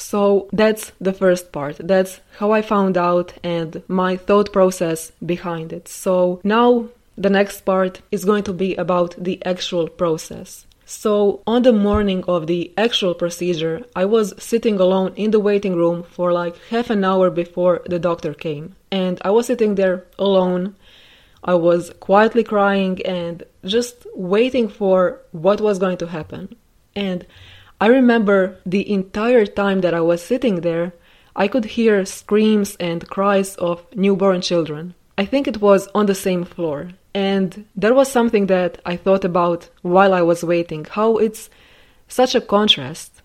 So 0.00 0.48
that's 0.52 0.92
the 1.00 1.12
first 1.12 1.52
part. 1.52 1.76
That's 1.78 2.20
how 2.38 2.52
I 2.52 2.62
found 2.62 2.96
out 2.96 3.34
and 3.44 3.82
my 3.86 4.16
thought 4.16 4.52
process 4.52 5.12
behind 5.24 5.72
it. 5.72 5.88
So 5.88 6.40
now 6.42 6.88
the 7.18 7.30
next 7.30 7.62
part 7.62 8.00
is 8.10 8.24
going 8.24 8.44
to 8.44 8.52
be 8.52 8.74
about 8.76 9.14
the 9.18 9.44
actual 9.44 9.88
process. 9.88 10.66
So, 10.86 11.40
on 11.46 11.62
the 11.62 11.72
morning 11.72 12.24
of 12.26 12.48
the 12.48 12.72
actual 12.76 13.14
procedure, 13.14 13.84
I 13.94 14.06
was 14.06 14.34
sitting 14.42 14.80
alone 14.80 15.12
in 15.14 15.30
the 15.30 15.38
waiting 15.38 15.76
room 15.76 16.02
for 16.02 16.32
like 16.32 16.56
half 16.70 16.90
an 16.90 17.04
hour 17.04 17.30
before 17.30 17.82
the 17.86 18.00
doctor 18.00 18.34
came. 18.34 18.74
And 18.90 19.20
I 19.24 19.30
was 19.30 19.46
sitting 19.46 19.76
there 19.76 20.06
alone. 20.18 20.74
I 21.44 21.54
was 21.54 21.92
quietly 22.00 22.42
crying 22.42 23.00
and 23.06 23.44
just 23.64 24.04
waiting 24.16 24.68
for 24.68 25.20
what 25.30 25.60
was 25.60 25.78
going 25.78 25.98
to 25.98 26.08
happen. 26.08 26.56
And 26.96 27.24
I 27.80 27.86
remember 27.86 28.58
the 28.66 28.90
entire 28.90 29.46
time 29.46 29.80
that 29.80 29.94
I 29.94 30.02
was 30.02 30.22
sitting 30.22 30.60
there, 30.60 30.92
I 31.34 31.48
could 31.48 31.64
hear 31.64 32.04
screams 32.04 32.76
and 32.76 33.08
cries 33.08 33.56
of 33.56 33.84
newborn 33.94 34.42
children. 34.42 34.94
I 35.16 35.24
think 35.24 35.48
it 35.48 35.60
was 35.62 35.88
on 35.94 36.06
the 36.06 36.14
same 36.14 36.44
floor. 36.44 36.90
And 37.14 37.64
there 37.74 37.94
was 37.94 38.12
something 38.12 38.46
that 38.46 38.80
I 38.84 38.96
thought 38.96 39.24
about 39.24 39.68
while 39.82 40.12
I 40.12 40.22
was 40.22 40.44
waiting 40.44 40.84
how 40.84 41.16
it's 41.16 41.48
such 42.06 42.34
a 42.34 42.40
contrast 42.40 43.22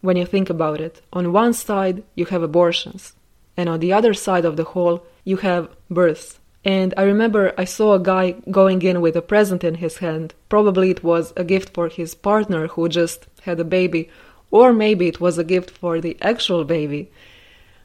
when 0.00 0.16
you 0.16 0.26
think 0.26 0.50
about 0.50 0.80
it. 0.80 1.00
On 1.12 1.32
one 1.32 1.52
side, 1.52 2.02
you 2.14 2.26
have 2.26 2.42
abortions, 2.42 3.14
and 3.56 3.68
on 3.68 3.80
the 3.80 3.92
other 3.92 4.12
side 4.14 4.44
of 4.44 4.56
the 4.56 4.64
hall, 4.64 5.04
you 5.24 5.38
have 5.38 5.68
births. 5.90 6.38
And 6.66 6.92
I 6.96 7.04
remember 7.04 7.54
I 7.56 7.64
saw 7.64 7.94
a 7.94 8.00
guy 8.00 8.32
going 8.50 8.82
in 8.82 9.00
with 9.00 9.14
a 9.14 9.22
present 9.22 9.62
in 9.62 9.76
his 9.76 9.98
hand. 9.98 10.34
Probably 10.48 10.90
it 10.90 11.04
was 11.04 11.32
a 11.36 11.44
gift 11.44 11.72
for 11.72 11.88
his 11.88 12.16
partner 12.16 12.66
who 12.66 12.88
just 12.88 13.28
had 13.42 13.60
a 13.60 13.64
baby, 13.64 14.10
or 14.50 14.72
maybe 14.72 15.06
it 15.06 15.20
was 15.20 15.38
a 15.38 15.44
gift 15.44 15.70
for 15.70 16.00
the 16.00 16.16
actual 16.20 16.64
baby. 16.64 17.08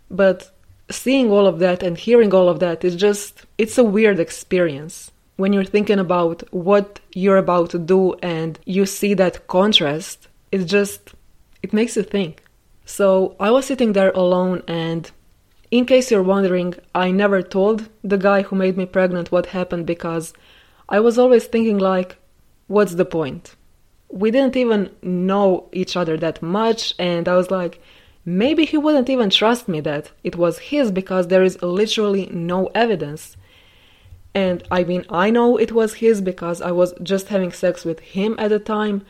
But 0.10 0.52
seeing 0.90 1.30
all 1.30 1.46
of 1.46 1.60
that 1.60 1.84
and 1.84 1.96
hearing 1.96 2.34
all 2.34 2.50
of 2.50 2.60
that 2.60 2.84
is 2.84 2.96
just 2.96 3.46
it's 3.60 3.78
a 3.78 3.84
weird 3.84 4.20
experience 4.20 5.12
when 5.38 5.54
you're 5.54 5.64
thinking 5.64 6.00
about 6.00 6.44
what 6.52 7.00
you're 7.14 7.38
about 7.38 7.70
to 7.70 7.80
do 7.80 8.14
and 8.22 8.60
you 8.66 8.86
see 8.86 9.14
that 9.14 9.48
contrast 9.48 10.28
it 10.52 10.66
just 10.66 11.14
it 11.64 11.72
makes 11.72 11.96
you 11.96 12.04
think 12.04 12.44
so 12.86 13.36
i 13.40 13.50
was 13.50 13.66
sitting 13.66 13.94
there 13.94 14.12
alone 14.12 14.62
and 14.68 15.12
in 15.72 15.86
case 15.86 16.12
you're 16.12 16.24
wondering 16.24 16.76
i 16.94 17.10
never 17.10 17.42
told 17.42 17.90
the 18.04 18.18
guy 18.18 18.42
who 18.44 18.56
made 18.56 18.78
me 18.78 18.86
pregnant 18.86 19.32
what 19.32 19.48
happened 19.48 19.86
because 19.86 20.34
i 20.90 21.00
was 21.00 21.18
always 21.18 21.46
thinking 21.46 21.78
like 21.78 22.18
what's 22.68 22.96
the 22.96 23.06
point 23.06 23.56
we 24.10 24.30
didn't 24.30 24.58
even 24.58 24.90
know 25.02 25.70
each 25.72 25.96
other 25.96 26.18
that 26.18 26.42
much 26.42 26.94
and 27.00 27.28
i 27.28 27.36
was 27.36 27.50
like 27.50 27.82
Maybe 28.24 28.66
he 28.66 28.78
wouldn't 28.78 29.10
even 29.10 29.30
trust 29.32 29.68
me 29.68 29.80
that 29.82 30.12
it 30.24 30.36
was 30.36 30.60
his 30.60 30.92
because 30.92 31.28
there 31.28 31.44
is 31.44 31.62
literally 31.62 32.28
no 32.28 32.68
evidence. 32.76 33.36
And 34.36 34.64
I 34.70 34.84
mean, 34.84 35.06
I 35.10 35.32
know 35.32 35.58
it 35.58 35.72
was 35.72 35.96
his 35.96 36.22
because 36.22 36.62
I 36.62 36.72
was 36.72 36.94
just 37.02 37.30
having 37.30 37.52
sex 37.52 37.84
with 37.84 38.00
him 38.00 38.36
at 38.38 38.50
the 38.50 38.60
time, 38.60 39.04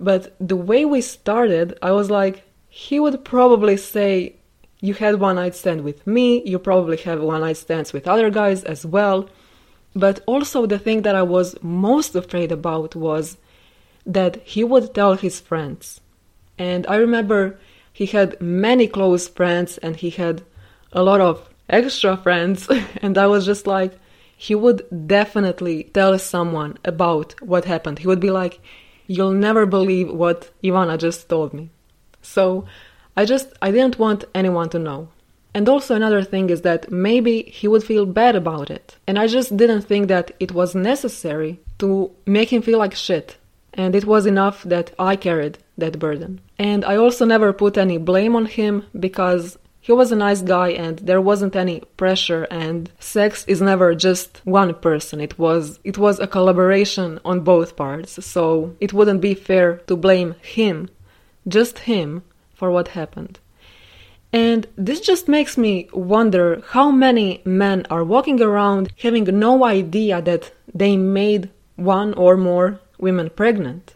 but 0.00 0.34
the 0.40 0.56
way 0.56 0.84
we 0.84 1.00
started, 1.00 1.78
I 1.80 1.92
was 1.92 2.10
like, 2.10 2.42
he 2.68 3.00
would 3.00 3.24
probably 3.24 3.76
say, 3.76 4.34
You 4.80 4.94
had 4.94 5.20
one 5.20 5.36
night 5.36 5.54
stand 5.54 5.82
with 5.82 6.06
me, 6.06 6.42
you 6.44 6.58
probably 6.58 6.96
have 6.98 7.20
one 7.20 7.40
night 7.40 7.56
stands 7.56 7.92
with 7.92 8.06
other 8.06 8.30
guys 8.30 8.62
as 8.64 8.86
well. 8.86 9.28
But 9.94 10.20
also, 10.26 10.66
the 10.66 10.78
thing 10.78 11.02
that 11.02 11.16
I 11.16 11.22
was 11.22 11.56
most 11.62 12.14
afraid 12.14 12.52
about 12.52 12.94
was 12.94 13.38
that 14.06 14.36
he 14.44 14.62
would 14.62 14.94
tell 14.94 15.14
his 15.14 15.40
friends. 15.40 16.00
And 16.58 16.86
I 16.86 16.96
remember 16.96 17.58
he 17.92 18.06
had 18.06 18.40
many 18.40 18.86
close 18.86 19.26
friends 19.26 19.78
and 19.78 19.96
he 19.96 20.10
had 20.10 20.42
a 20.92 21.02
lot 21.02 21.20
of 21.20 21.48
extra 21.68 22.16
friends. 22.16 22.68
and 23.02 23.18
I 23.18 23.26
was 23.26 23.44
just 23.44 23.66
like, 23.66 23.98
he 24.36 24.54
would 24.54 24.86
definitely 25.08 25.84
tell 25.84 26.16
someone 26.18 26.78
about 26.84 27.34
what 27.42 27.64
happened. 27.64 27.98
He 27.98 28.06
would 28.06 28.20
be 28.20 28.30
like, 28.30 28.60
You'll 29.10 29.32
never 29.32 29.64
believe 29.64 30.12
what 30.12 30.50
Ivana 30.62 30.98
just 30.98 31.30
told 31.30 31.54
me. 31.54 31.70
So 32.20 32.66
I 33.18 33.24
just, 33.24 33.48
I 33.60 33.72
didn't 33.72 33.98
want 33.98 34.26
anyone 34.32 34.68
to 34.68 34.78
know. 34.78 35.08
And 35.52 35.68
also, 35.68 35.96
another 35.96 36.22
thing 36.22 36.50
is 36.50 36.62
that 36.62 36.92
maybe 36.92 37.42
he 37.42 37.66
would 37.66 37.82
feel 37.82 38.06
bad 38.06 38.36
about 38.36 38.70
it. 38.70 38.96
And 39.08 39.18
I 39.18 39.26
just 39.26 39.56
didn't 39.56 39.82
think 39.82 40.06
that 40.06 40.30
it 40.38 40.52
was 40.52 40.76
necessary 40.76 41.58
to 41.80 42.12
make 42.26 42.52
him 42.52 42.62
feel 42.62 42.78
like 42.78 42.94
shit. 42.94 43.36
And 43.74 43.96
it 43.96 44.04
was 44.04 44.24
enough 44.24 44.62
that 44.62 44.92
I 45.00 45.16
carried 45.16 45.58
that 45.78 45.98
burden. 45.98 46.40
And 46.60 46.84
I 46.84 46.94
also 46.94 47.24
never 47.24 47.52
put 47.52 47.76
any 47.76 47.98
blame 47.98 48.36
on 48.36 48.46
him 48.46 48.84
because 49.06 49.58
he 49.80 49.90
was 49.90 50.12
a 50.12 50.22
nice 50.26 50.42
guy 50.42 50.68
and 50.68 51.00
there 51.00 51.20
wasn't 51.20 51.56
any 51.56 51.80
pressure 51.96 52.44
and 52.52 52.88
sex 53.00 53.44
is 53.48 53.60
never 53.60 53.96
just 53.96 54.42
one 54.44 54.74
person 54.74 55.18
it 55.20 55.38
was 55.38 55.80
it 55.82 55.96
was 55.96 56.20
a 56.20 56.26
collaboration 56.26 57.18
on 57.24 57.40
both 57.40 57.74
parts 57.74 58.22
so 58.24 58.76
it 58.80 58.92
wouldn't 58.92 59.22
be 59.22 59.32
fair 59.32 59.78
to 59.86 59.96
blame 59.96 60.34
him 60.42 60.90
just 61.46 61.78
him 61.90 62.22
for 62.58 62.68
what 62.70 62.88
happened 63.00 63.34
and 64.32 64.66
this 64.76 65.00
just 65.00 65.26
makes 65.36 65.54
me 65.56 65.88
wonder 65.92 66.46
how 66.74 66.90
many 66.90 67.28
men 67.44 67.86
are 67.88 68.04
walking 68.14 68.38
around 68.42 68.92
having 69.04 69.24
no 69.24 69.52
idea 69.64 70.16
that 70.20 70.52
they 70.82 70.94
made 70.96 71.50
one 71.76 72.12
or 72.14 72.36
more 72.36 72.68
women 72.98 73.28
pregnant 73.30 73.94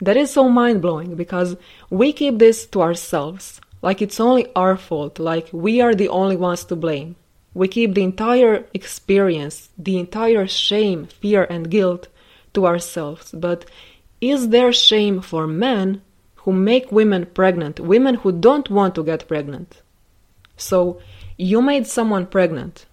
that 0.00 0.16
is 0.16 0.30
so 0.30 0.48
mind 0.48 0.80
blowing 0.80 1.14
because 1.14 1.56
we 1.90 2.12
keep 2.12 2.38
this 2.38 2.66
to 2.66 2.82
ourselves, 2.82 3.60
like 3.82 4.00
it's 4.00 4.20
only 4.20 4.50
our 4.56 4.76
fault, 4.76 5.18
like 5.18 5.48
we 5.52 5.80
are 5.80 5.94
the 5.94 6.08
only 6.08 6.36
ones 6.36 6.64
to 6.64 6.76
blame. 6.76 7.16
We 7.52 7.68
keep 7.68 7.94
the 7.94 8.04
entire 8.04 8.64
experience, 8.72 9.70
the 9.76 9.98
entire 9.98 10.46
shame, 10.46 11.06
fear, 11.06 11.44
and 11.44 11.70
guilt 11.70 12.08
to 12.54 12.66
ourselves. 12.66 13.32
But 13.32 13.64
is 14.20 14.48
there 14.48 14.72
shame 14.72 15.20
for 15.20 15.46
men 15.46 16.02
who 16.42 16.52
make 16.52 16.92
women 16.92 17.26
pregnant, 17.26 17.80
women 17.80 18.16
who 18.16 18.32
don't 18.32 18.70
want 18.70 18.94
to 18.94 19.04
get 19.04 19.28
pregnant? 19.28 19.82
So, 20.56 21.00
you 21.36 21.62
made 21.62 21.86
someone 21.86 22.26
pregnant, 22.26 22.86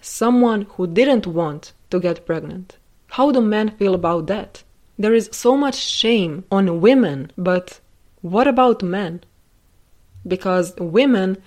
someone 0.00 0.62
who 0.72 0.86
didn't 0.86 1.26
want 1.26 1.72
to 1.90 2.00
get 2.00 2.26
pregnant. 2.26 2.76
How 3.08 3.32
do 3.32 3.40
men 3.40 3.70
feel 3.70 3.94
about 3.94 4.26
that? 4.26 4.62
There 4.98 5.14
is 5.14 5.30
so 5.32 5.56
much 5.56 5.76
shame 5.76 6.44
on 6.50 6.80
women, 6.80 7.30
but 7.38 7.80
what 8.20 8.46
about 8.46 8.82
men? 8.82 9.22
Because 10.26 10.74
women 10.78 11.38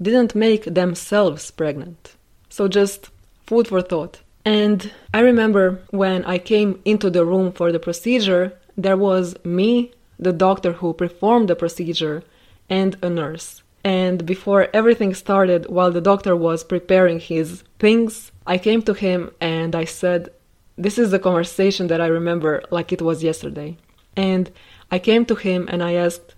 didn't 0.00 0.34
make 0.34 0.64
themselves 0.64 1.50
pregnant. 1.50 2.16
So 2.48 2.68
just 2.68 3.10
food 3.46 3.66
for 3.68 3.82
thought. 3.82 4.20
And 4.44 4.92
I 5.12 5.20
remember 5.20 5.82
when 5.90 6.24
I 6.24 6.38
came 6.38 6.80
into 6.84 7.10
the 7.10 7.24
room 7.24 7.52
for 7.52 7.72
the 7.72 7.78
procedure, 7.78 8.52
there 8.76 8.96
was 8.96 9.34
me, 9.44 9.92
the 10.18 10.32
doctor 10.32 10.72
who 10.72 10.92
performed 10.92 11.48
the 11.48 11.56
procedure, 11.56 12.22
and 12.68 12.96
a 13.02 13.08
nurse. 13.08 13.62
And 13.84 14.26
before 14.26 14.68
everything 14.74 15.14
started, 15.14 15.66
while 15.70 15.90
the 15.90 16.00
doctor 16.00 16.36
was 16.36 16.64
preparing 16.64 17.20
his 17.20 17.62
things, 17.78 18.32
I 18.46 18.58
came 18.58 18.82
to 18.82 18.92
him 18.92 19.30
and 19.40 19.74
I 19.74 19.84
said, 19.84 20.30
this 20.78 20.96
is 20.96 21.10
the 21.10 21.18
conversation 21.18 21.88
that 21.88 22.00
I 22.00 22.06
remember 22.06 22.62
like 22.70 22.92
it 22.92 23.02
was 23.02 23.24
yesterday. 23.24 23.76
And 24.16 24.50
I 24.90 25.00
came 25.00 25.24
to 25.26 25.34
him 25.34 25.68
and 25.68 25.82
I 25.82 25.94
asked, 25.94 26.36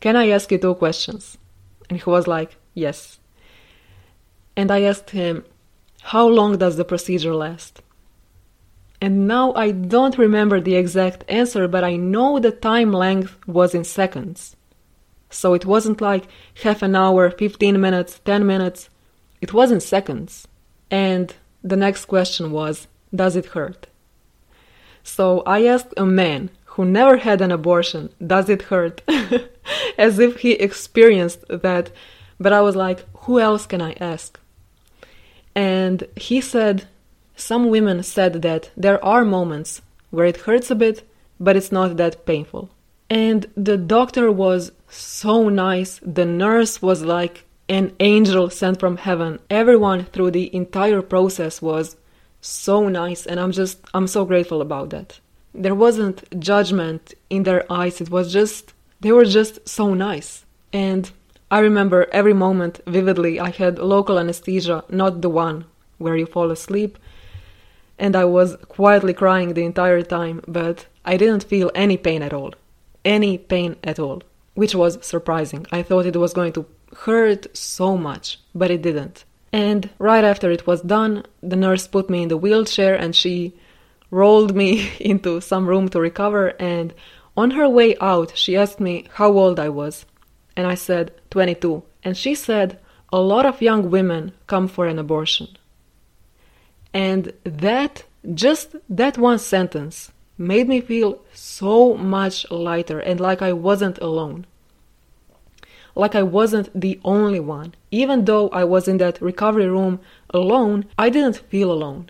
Can 0.00 0.16
I 0.16 0.30
ask 0.30 0.50
you 0.50 0.58
two 0.58 0.74
questions? 0.74 1.36
And 1.88 2.00
he 2.00 2.10
was 2.10 2.26
like, 2.26 2.56
Yes. 2.72 3.20
And 4.56 4.70
I 4.70 4.82
asked 4.82 5.10
him, 5.10 5.44
How 6.00 6.26
long 6.26 6.56
does 6.56 6.76
the 6.76 6.84
procedure 6.84 7.34
last? 7.34 7.82
And 9.00 9.28
now 9.28 9.52
I 9.54 9.72
don't 9.72 10.18
remember 10.18 10.60
the 10.60 10.76
exact 10.76 11.24
answer, 11.28 11.68
but 11.68 11.84
I 11.84 11.96
know 11.96 12.38
the 12.38 12.50
time 12.50 12.92
length 12.92 13.36
was 13.46 13.74
in 13.74 13.84
seconds. 13.84 14.56
So 15.28 15.54
it 15.54 15.66
wasn't 15.66 16.00
like 16.00 16.28
half 16.62 16.82
an 16.82 16.96
hour, 16.96 17.30
15 17.30 17.80
minutes, 17.80 18.20
10 18.24 18.46
minutes. 18.46 18.88
It 19.40 19.52
was 19.52 19.70
in 19.70 19.80
seconds. 19.80 20.48
And 20.90 21.34
the 21.62 21.76
next 21.76 22.06
question 22.06 22.52
was, 22.52 22.86
does 23.14 23.36
it 23.36 23.46
hurt? 23.46 23.86
So 25.02 25.42
I 25.46 25.66
asked 25.66 25.94
a 25.96 26.04
man 26.04 26.50
who 26.76 26.84
never 26.84 27.16
had 27.16 27.40
an 27.40 27.50
abortion, 27.50 28.10
Does 28.24 28.48
it 28.50 28.62
hurt? 28.62 29.00
As 29.98 30.18
if 30.18 30.40
he 30.40 30.52
experienced 30.52 31.44
that. 31.48 31.90
But 32.38 32.52
I 32.52 32.60
was 32.60 32.76
like, 32.76 33.04
Who 33.20 33.40
else 33.40 33.66
can 33.66 33.80
I 33.80 33.92
ask? 33.92 34.38
And 35.54 36.06
he 36.16 36.40
said, 36.42 36.86
Some 37.36 37.68
women 37.68 38.02
said 38.02 38.42
that 38.42 38.70
there 38.76 39.02
are 39.04 39.24
moments 39.24 39.82
where 40.10 40.26
it 40.26 40.38
hurts 40.38 40.70
a 40.70 40.74
bit, 40.74 41.08
but 41.38 41.56
it's 41.56 41.70
not 41.70 41.96
that 41.96 42.26
painful. 42.26 42.70
And 43.08 43.46
the 43.56 43.76
doctor 43.76 44.32
was 44.32 44.72
so 44.88 45.48
nice. 45.48 46.00
The 46.02 46.26
nurse 46.26 46.82
was 46.82 47.02
like 47.02 47.44
an 47.68 47.94
angel 48.00 48.50
sent 48.50 48.80
from 48.80 48.96
heaven. 48.96 49.38
Everyone 49.50 50.04
through 50.04 50.32
the 50.32 50.54
entire 50.54 51.02
process 51.02 51.62
was 51.62 51.96
so 52.40 52.88
nice 52.88 53.26
and 53.26 53.40
i'm 53.40 53.50
just 53.50 53.80
i'm 53.92 54.06
so 54.06 54.24
grateful 54.24 54.60
about 54.60 54.90
that 54.90 55.18
there 55.56 55.74
wasn't 55.74 56.38
judgment 56.38 57.14
in 57.30 57.44
their 57.44 57.70
eyes. 57.72 58.00
It 58.00 58.10
was 58.10 58.32
just, 58.32 58.74
they 59.00 59.12
were 59.12 59.24
just 59.24 59.66
so 59.68 59.94
nice. 59.94 60.44
And 60.72 61.10
I 61.50 61.60
remember 61.60 62.06
every 62.12 62.34
moment 62.34 62.80
vividly. 62.86 63.40
I 63.40 63.50
had 63.50 63.78
local 63.78 64.18
anesthesia, 64.18 64.84
not 64.90 65.22
the 65.22 65.30
one 65.30 65.64
where 65.98 66.16
you 66.16 66.26
fall 66.26 66.50
asleep. 66.50 66.98
And 67.98 68.14
I 68.14 68.24
was 68.24 68.56
quietly 68.68 69.14
crying 69.14 69.54
the 69.54 69.64
entire 69.64 70.02
time, 70.02 70.42
but 70.46 70.86
I 71.04 71.16
didn't 71.16 71.44
feel 71.44 71.70
any 71.74 71.96
pain 71.96 72.22
at 72.22 72.32
all. 72.32 72.52
Any 73.04 73.38
pain 73.38 73.76
at 73.84 73.98
all, 73.98 74.22
which 74.54 74.74
was 74.74 75.04
surprising. 75.06 75.66
I 75.72 75.82
thought 75.82 76.06
it 76.06 76.16
was 76.16 76.32
going 76.32 76.52
to 76.54 76.66
hurt 76.94 77.56
so 77.56 77.96
much, 77.96 78.40
but 78.54 78.70
it 78.70 78.82
didn't. 78.82 79.24
And 79.52 79.88
right 79.98 80.24
after 80.24 80.50
it 80.50 80.66
was 80.66 80.82
done, 80.82 81.24
the 81.42 81.56
nurse 81.56 81.86
put 81.86 82.10
me 82.10 82.22
in 82.22 82.28
the 82.28 82.36
wheelchair 82.36 82.94
and 82.94 83.14
she 83.14 83.54
rolled 84.10 84.54
me 84.54 84.90
into 85.00 85.40
some 85.40 85.66
room 85.66 85.88
to 85.90 86.00
recover. 86.00 86.48
And 86.58 86.92
on 87.36 87.52
her 87.52 87.68
way 87.68 87.96
out, 88.00 88.36
she 88.36 88.56
asked 88.56 88.80
me 88.80 89.06
how 89.14 89.32
old 89.32 89.58
I 89.58 89.68
was. 89.68 90.04
And 90.56 90.66
I 90.66 90.74
said 90.74 91.12
22. 91.30 91.82
And 92.02 92.16
she 92.16 92.34
said, 92.34 92.78
A 93.12 93.20
lot 93.20 93.46
of 93.46 93.62
young 93.62 93.90
women 93.90 94.32
come 94.46 94.68
for 94.68 94.86
an 94.86 94.98
abortion. 94.98 95.48
And 96.96 97.34
that, 97.44 98.04
just 98.34 98.74
that 98.88 99.18
one 99.18 99.38
sentence, 99.38 100.12
made 100.38 100.66
me 100.66 100.80
feel 100.80 101.20
so 101.34 101.94
much 101.94 102.50
lighter 102.50 103.00
and 103.00 103.20
like 103.20 103.42
I 103.42 103.52
wasn't 103.52 103.98
alone. 103.98 104.46
Like 105.94 106.14
I 106.14 106.22
wasn't 106.22 106.70
the 106.78 106.98
only 107.04 107.38
one. 107.38 107.74
Even 107.90 108.24
though 108.24 108.48
I 108.48 108.64
was 108.64 108.88
in 108.88 108.96
that 108.96 109.20
recovery 109.20 109.66
room 109.66 110.00
alone, 110.30 110.86
I 110.96 111.10
didn't 111.10 111.44
feel 111.50 111.70
alone. 111.70 112.08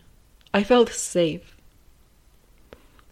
I 0.54 0.62
felt 0.62 0.90
safe. 0.90 1.56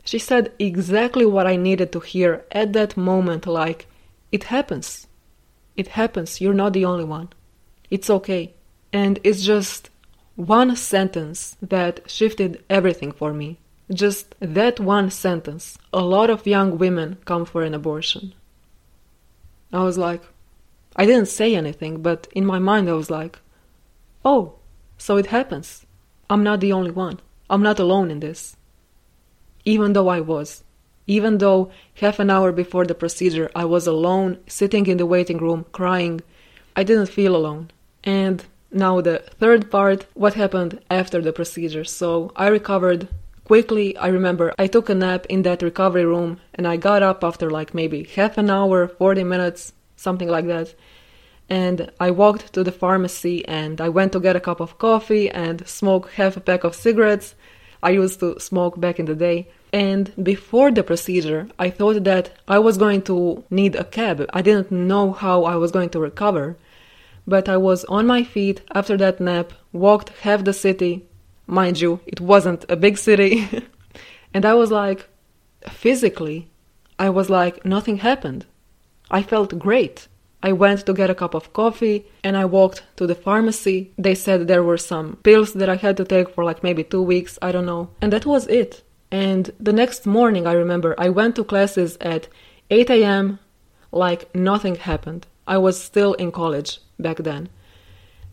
She 0.05 0.21
said 0.21 0.53
exactly 0.61 1.27
what 1.27 1.49
I 1.49 1.57
needed 1.57 1.91
to 1.91 1.99
hear 1.99 2.45
at 2.53 2.73
that 2.75 2.97
moment 2.97 3.49
like, 3.49 3.89
it 4.31 4.45
happens. 4.45 5.09
It 5.75 5.89
happens. 5.89 6.41
You're 6.41 6.55
not 6.55 6.73
the 6.73 6.85
only 6.85 7.05
one. 7.05 7.31
It's 7.91 8.11
okay. 8.11 8.55
And 8.93 9.19
it's 9.25 9.43
just 9.43 9.91
one 10.37 10.75
sentence 10.77 11.57
that 11.63 12.01
shifted 12.11 12.65
everything 12.69 13.13
for 13.13 13.33
me. 13.33 13.59
Just 13.93 14.35
that 14.41 14.81
one 14.81 15.11
sentence. 15.11 15.79
A 15.93 16.01
lot 16.01 16.31
of 16.31 16.47
young 16.47 16.79
women 16.79 17.19
come 17.25 17.45
for 17.45 17.63
an 17.63 17.75
abortion. 17.75 18.35
I 19.73 19.83
was 19.83 19.99
like, 19.99 20.23
I 20.97 21.07
didn't 21.07 21.29
say 21.29 21.55
anything, 21.55 22.03
but 22.03 22.29
in 22.33 22.47
my 22.47 22.59
mind 22.59 22.89
I 22.89 22.95
was 22.95 23.11
like, 23.11 23.39
oh, 24.25 24.55
so 24.97 25.17
it 25.17 25.27
happens. 25.27 25.85
I'm 26.31 26.43
not 26.43 26.61
the 26.61 26.73
only 26.73 26.91
one. 26.91 27.21
I'm 27.51 27.63
not 27.63 27.79
alone 27.79 28.11
in 28.11 28.21
this. 28.21 28.57
Even 29.65 29.93
though 29.93 30.09
I 30.09 30.21
was. 30.21 30.65
Even 31.07 31.39
though 31.39 31.71
half 32.01 32.19
an 32.19 32.31
hour 32.31 32.51
before 32.51 32.87
the 32.87 32.95
procedure 32.95 33.51
I 33.55 33.67
was 33.67 33.87
alone, 33.87 34.39
sitting 34.47 34.87
in 34.87 34.97
the 34.97 35.07
waiting 35.07 35.39
room, 35.39 35.67
crying, 35.73 36.23
I 36.75 36.83
didn't 36.83 37.07
feel 37.07 37.37
alone. 37.37 37.71
And 38.03 38.45
now 38.75 39.01
the 39.01 39.19
third 39.39 39.71
part, 39.71 40.07
what 40.15 40.35
happened 40.35 40.81
after 40.91 41.21
the 41.23 41.33
procedure. 41.33 41.85
So 41.85 42.33
I 42.37 42.49
recovered 42.49 43.09
quickly. 43.45 43.97
I 43.97 44.09
remember 44.09 44.53
I 44.59 44.67
took 44.67 44.89
a 44.89 44.95
nap 44.95 45.27
in 45.27 45.43
that 45.43 45.63
recovery 45.63 46.05
room 46.05 46.41
and 46.55 46.67
I 46.67 46.77
got 46.77 47.03
up 47.03 47.23
after 47.23 47.51
like 47.51 47.75
maybe 47.75 48.05
half 48.05 48.37
an 48.39 48.51
hour, 48.51 48.89
40 48.89 49.25
minutes, 49.25 49.73
something 49.97 50.29
like 50.29 50.47
that. 50.47 50.75
And 51.49 51.91
I 52.01 52.11
walked 52.11 52.53
to 52.55 52.65
the 52.65 52.73
pharmacy 52.73 53.47
and 53.47 53.81
I 53.81 53.91
went 53.91 54.13
to 54.13 54.21
get 54.21 54.37
a 54.37 54.41
cup 54.41 54.61
of 54.61 54.79
coffee 54.79 55.31
and 55.31 55.67
smoke 55.69 56.11
half 56.13 56.37
a 56.37 56.41
pack 56.41 56.65
of 56.65 56.75
cigarettes. 56.75 57.35
I 57.83 57.91
used 57.91 58.21
to 58.21 58.41
smoke 58.41 58.81
back 58.81 58.99
in 58.99 59.05
the 59.05 59.15
day. 59.15 59.49
And 59.73 60.13
before 60.23 60.71
the 60.71 60.83
procedure, 60.83 61.49
I 61.59 61.69
thought 61.69 62.05
that 62.05 62.31
I 62.49 62.61
was 62.61 62.79
going 62.79 63.03
to 63.03 63.45
need 63.51 63.75
a 63.75 63.85
cab. 63.85 64.25
I 64.33 64.41
didn't 64.41 64.71
know 64.71 65.13
how 65.13 65.45
I 65.45 65.57
was 65.57 65.71
going 65.73 65.91
to 65.91 66.01
recover 66.01 66.57
but 67.27 67.49
I 67.49 67.57
was 67.57 67.85
on 67.85 68.07
my 68.07 68.23
feet 68.23 68.61
after 68.75 68.97
that 68.99 69.21
nap, 69.21 69.53
walked 69.73 70.11
half 70.21 70.45
the 70.45 70.53
city. 70.53 71.07
Mind 71.47 71.81
you, 71.81 72.01
it 72.07 72.21
wasn't 72.21 72.65
a 72.69 72.77
big 72.77 72.99
city. 72.99 73.49
and 74.35 74.45
I 74.45 74.55
was 74.55 74.71
like, 74.71 75.09
physically, 75.69 76.49
I 76.99 77.11
was 77.11 77.31
like, 77.31 77.65
nothing 77.65 77.99
happened. 77.99 78.47
I 79.11 79.23
felt 79.23 79.59
great. 79.59 80.09
I 80.43 80.53
went 80.53 80.85
to 80.85 80.93
get 80.93 81.09
a 81.09 81.15
cup 81.15 81.35
of 81.35 81.55
coffee 81.55 82.05
and 82.23 82.37
I 82.37 82.45
walked 82.45 82.83
to 82.97 83.07
the 83.07 83.15
pharmacy. 83.15 83.93
They 83.97 84.15
said 84.15 84.47
there 84.47 84.63
were 84.63 84.77
some 84.77 85.17
pills 85.23 85.55
that 85.55 85.71
I 85.71 85.77
had 85.77 85.97
to 85.97 86.05
take 86.05 86.29
for 86.29 86.45
like 86.45 86.63
maybe 86.63 86.85
two 86.85 87.03
weeks, 87.03 87.39
I 87.41 87.51
don't 87.51 87.65
know. 87.65 87.91
And 88.03 88.13
that 88.13 88.27
was 88.27 88.47
it. 88.49 88.83
And 89.11 89.51
the 89.59 89.73
next 89.73 90.05
morning, 90.07 90.47
I 90.47 90.53
remember 90.53 90.95
I 90.99 91.09
went 91.09 91.37
to 91.37 91.45
classes 91.45 91.97
at 92.01 92.29
8 92.71 92.91
a.m. 92.91 93.39
like 93.93 94.35
nothing 94.35 94.75
happened. 94.75 95.27
I 95.47 95.59
was 95.59 95.83
still 95.83 96.15
in 96.15 96.31
college 96.33 96.81
back 96.99 97.19
then. 97.19 97.49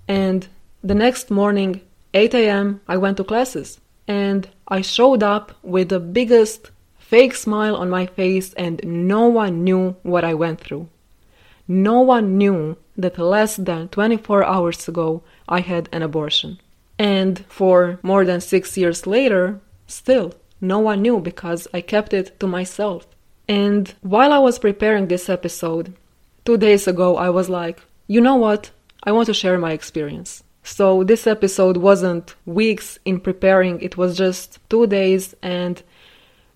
And 0.07 0.47
the 0.83 0.95
next 0.95 1.31
morning, 1.31 1.81
8 2.13 2.33
a.m., 2.33 2.81
I 2.87 2.97
went 2.97 3.17
to 3.17 3.23
classes. 3.23 3.79
And 4.07 4.49
I 4.67 4.81
showed 4.81 5.23
up 5.23 5.53
with 5.63 5.89
the 5.89 5.99
biggest 5.99 6.71
fake 6.97 7.35
smile 7.35 7.75
on 7.75 7.89
my 7.89 8.05
face, 8.05 8.53
and 8.53 8.81
no 8.83 9.27
one 9.27 9.63
knew 9.63 9.95
what 10.03 10.23
I 10.23 10.33
went 10.33 10.59
through. 10.61 10.87
No 11.67 12.01
one 12.01 12.37
knew 12.37 12.77
that 12.97 13.17
less 13.17 13.55
than 13.55 13.87
24 13.89 14.43
hours 14.43 14.87
ago 14.87 15.23
I 15.47 15.61
had 15.61 15.87
an 15.91 16.01
abortion. 16.01 16.59
And 16.97 17.45
for 17.47 17.99
more 18.03 18.25
than 18.25 18.41
six 18.41 18.77
years 18.77 19.07
later, 19.07 19.59
still, 19.87 20.33
no 20.59 20.79
one 20.79 21.01
knew 21.01 21.19
because 21.19 21.67
I 21.73 21.81
kept 21.81 22.13
it 22.13 22.39
to 22.39 22.47
myself. 22.47 23.07
And 23.47 23.93
while 24.01 24.31
I 24.31 24.39
was 24.39 24.59
preparing 24.59 25.07
this 25.07 25.29
episode, 25.29 25.93
two 26.45 26.57
days 26.57 26.87
ago, 26.87 27.17
I 27.17 27.29
was 27.29 27.49
like, 27.49 27.81
you 28.11 28.19
know 28.19 28.35
what? 28.35 28.71
I 29.03 29.13
want 29.13 29.27
to 29.27 29.33
share 29.33 29.57
my 29.57 29.71
experience. 29.71 30.43
So 30.63 31.01
this 31.05 31.25
episode 31.25 31.77
wasn't 31.77 32.35
weeks 32.45 32.99
in 33.05 33.21
preparing, 33.21 33.79
it 33.79 33.95
was 33.95 34.17
just 34.17 34.59
two 34.69 34.85
days. 34.85 35.33
And 35.41 35.81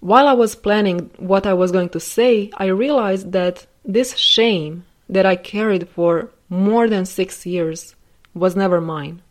while 0.01 0.27
I 0.27 0.33
was 0.33 0.53
planning 0.53 1.11
what 1.17 1.47
I 1.47 1.53
was 1.53 1.71
going 1.71 1.89
to 1.95 1.99
say, 2.01 2.51
I 2.57 2.65
realized 2.65 3.31
that 3.31 3.67
this 3.85 4.17
shame 4.17 4.83
that 5.07 5.25
I 5.25 5.37
carried 5.37 5.87
for 5.87 6.29
more 6.49 6.89
than 6.89 7.05
six 7.05 7.45
years 7.45 7.95
was 8.33 8.57
never 8.57 8.81
mine. 8.81 9.21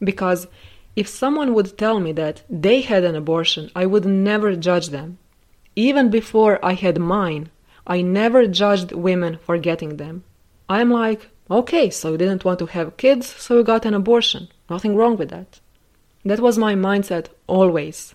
Because 0.00 0.46
if 0.96 1.08
someone 1.08 1.54
would 1.54 1.78
tell 1.78 1.98
me 1.98 2.12
that 2.12 2.42
they 2.50 2.82
had 2.82 3.04
an 3.04 3.16
abortion, 3.16 3.70
I 3.74 3.86
would 3.86 4.04
never 4.04 4.54
judge 4.54 4.90
them. 4.90 5.16
Even 5.76 6.10
before 6.10 6.62
I 6.62 6.74
had 6.74 6.98
mine, 6.98 7.48
I 7.86 8.02
never 8.02 8.46
judged 8.46 8.92
women 8.92 9.38
for 9.38 9.56
getting 9.56 9.96
them. 9.96 10.24
I'm 10.68 10.90
like, 10.90 11.28
okay, 11.50 11.90
so 11.90 12.12
you 12.12 12.18
didn't 12.18 12.44
want 12.44 12.58
to 12.60 12.66
have 12.66 12.96
kids, 12.96 13.26
so 13.26 13.58
you 13.58 13.64
got 13.64 13.84
an 13.84 13.94
abortion. 13.94 14.48
Nothing 14.70 14.96
wrong 14.96 15.16
with 15.16 15.30
that. 15.30 15.60
That 16.24 16.40
was 16.40 16.56
my 16.56 16.74
mindset 16.74 17.26
always. 17.46 18.14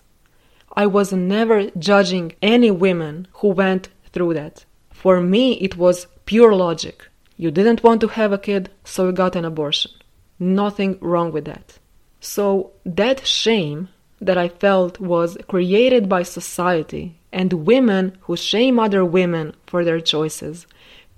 I 0.74 0.86
was 0.86 1.12
never 1.12 1.70
judging 1.70 2.34
any 2.42 2.70
women 2.70 3.28
who 3.34 3.48
went 3.48 3.88
through 4.12 4.34
that. 4.34 4.64
For 4.90 5.20
me, 5.20 5.52
it 5.54 5.76
was 5.76 6.06
pure 6.26 6.54
logic. 6.54 7.06
You 7.36 7.50
didn't 7.50 7.82
want 7.82 8.00
to 8.02 8.08
have 8.08 8.32
a 8.32 8.38
kid, 8.38 8.70
so 8.84 9.06
you 9.06 9.12
got 9.12 9.36
an 9.36 9.44
abortion. 9.44 9.92
Nothing 10.38 10.98
wrong 11.00 11.32
with 11.32 11.44
that. 11.46 11.78
So, 12.20 12.72
that 12.84 13.26
shame 13.26 13.88
that 14.20 14.36
I 14.36 14.48
felt 14.48 15.00
was 15.00 15.38
created 15.48 16.08
by 16.08 16.22
society 16.22 17.18
and 17.32 17.64
women 17.66 18.18
who 18.22 18.36
shame 18.36 18.78
other 18.78 19.04
women 19.04 19.54
for 19.66 19.84
their 19.84 20.00
choices, 20.00 20.66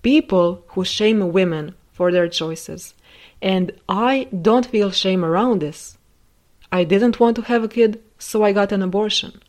people 0.02 0.64
who 0.68 0.84
shame 0.84 1.32
women 1.32 1.74
for 1.92 2.12
their 2.12 2.28
choices. 2.28 2.94
And 3.40 3.72
I 3.88 4.28
don't 4.48 4.66
feel 4.66 4.90
shame 4.90 5.24
around 5.24 5.60
this. 5.60 5.98
I 6.70 6.84
didn't 6.84 7.20
want 7.20 7.36
to 7.36 7.42
have 7.42 7.64
a 7.64 7.68
kid, 7.68 8.00
so 8.18 8.42
I 8.42 8.52
got 8.52 8.72
an 8.72 8.82
abortion. 8.82 9.42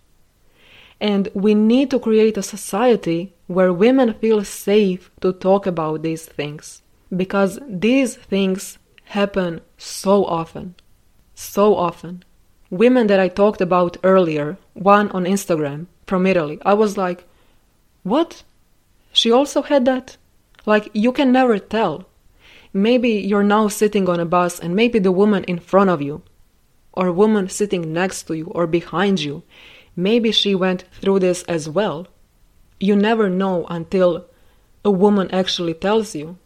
And 1.00 1.30
we 1.34 1.54
need 1.54 1.92
to 1.92 2.00
create 2.00 2.38
a 2.38 2.44
society 2.44 3.34
where 3.48 3.74
women 3.74 4.14
feel 4.14 4.44
safe 4.44 5.12
to 5.22 5.34
talk 5.34 5.68
about 5.68 6.02
these 6.02 6.26
things. 6.26 6.82
Because 7.16 7.60
these 7.68 8.16
things 8.16 8.78
happen 9.06 9.62
so 9.78 10.26
often. 10.26 10.76
So 11.36 11.76
often. 11.76 12.24
Women 12.70 13.08
that 13.08 13.20
I 13.20 13.28
talked 13.28 13.62
about 13.62 13.98
earlier, 14.04 14.58
one 14.74 15.10
on 15.12 15.26
Instagram, 15.26 15.88
from 16.08 16.26
Italy. 16.26 16.60
I 16.66 16.74
was 16.74 16.98
like, 16.98 17.26
what? 18.04 18.44
She 19.12 19.32
also 19.32 19.62
had 19.62 19.86
that? 19.86 20.18
Like, 20.66 20.90
you 20.94 21.12
can 21.12 21.32
never 21.32 21.60
tell. 21.60 22.06
Maybe 22.72 23.12
you're 23.12 23.44
now 23.44 23.68
sitting 23.68 24.10
on 24.10 24.20
a 24.20 24.26
bus 24.26 24.60
and 24.60 24.76
maybe 24.76 25.00
the 25.00 25.12
woman 25.12 25.44
in 25.44 25.60
front 25.60 25.90
of 25.90 26.02
you, 26.02 26.24
or 26.94 27.08
a 27.08 27.14
woman 27.14 27.50
sitting 27.50 27.94
next 27.94 28.24
to 28.24 28.34
you 28.34 28.46
or 28.48 28.66
behind 28.68 29.20
you, 29.20 29.44
maybe 29.96 30.32
she 30.32 30.56
went 30.56 30.86
through 31.00 31.20
this 31.20 31.44
as 31.44 31.70
well. 31.70 32.08
You 32.80 32.96
never 32.96 33.30
know 33.30 33.66
until 33.70 34.26
a 34.84 34.92
woman 34.92 35.30
actually 35.32 35.74
tells 35.74 36.16
you. 36.16 36.38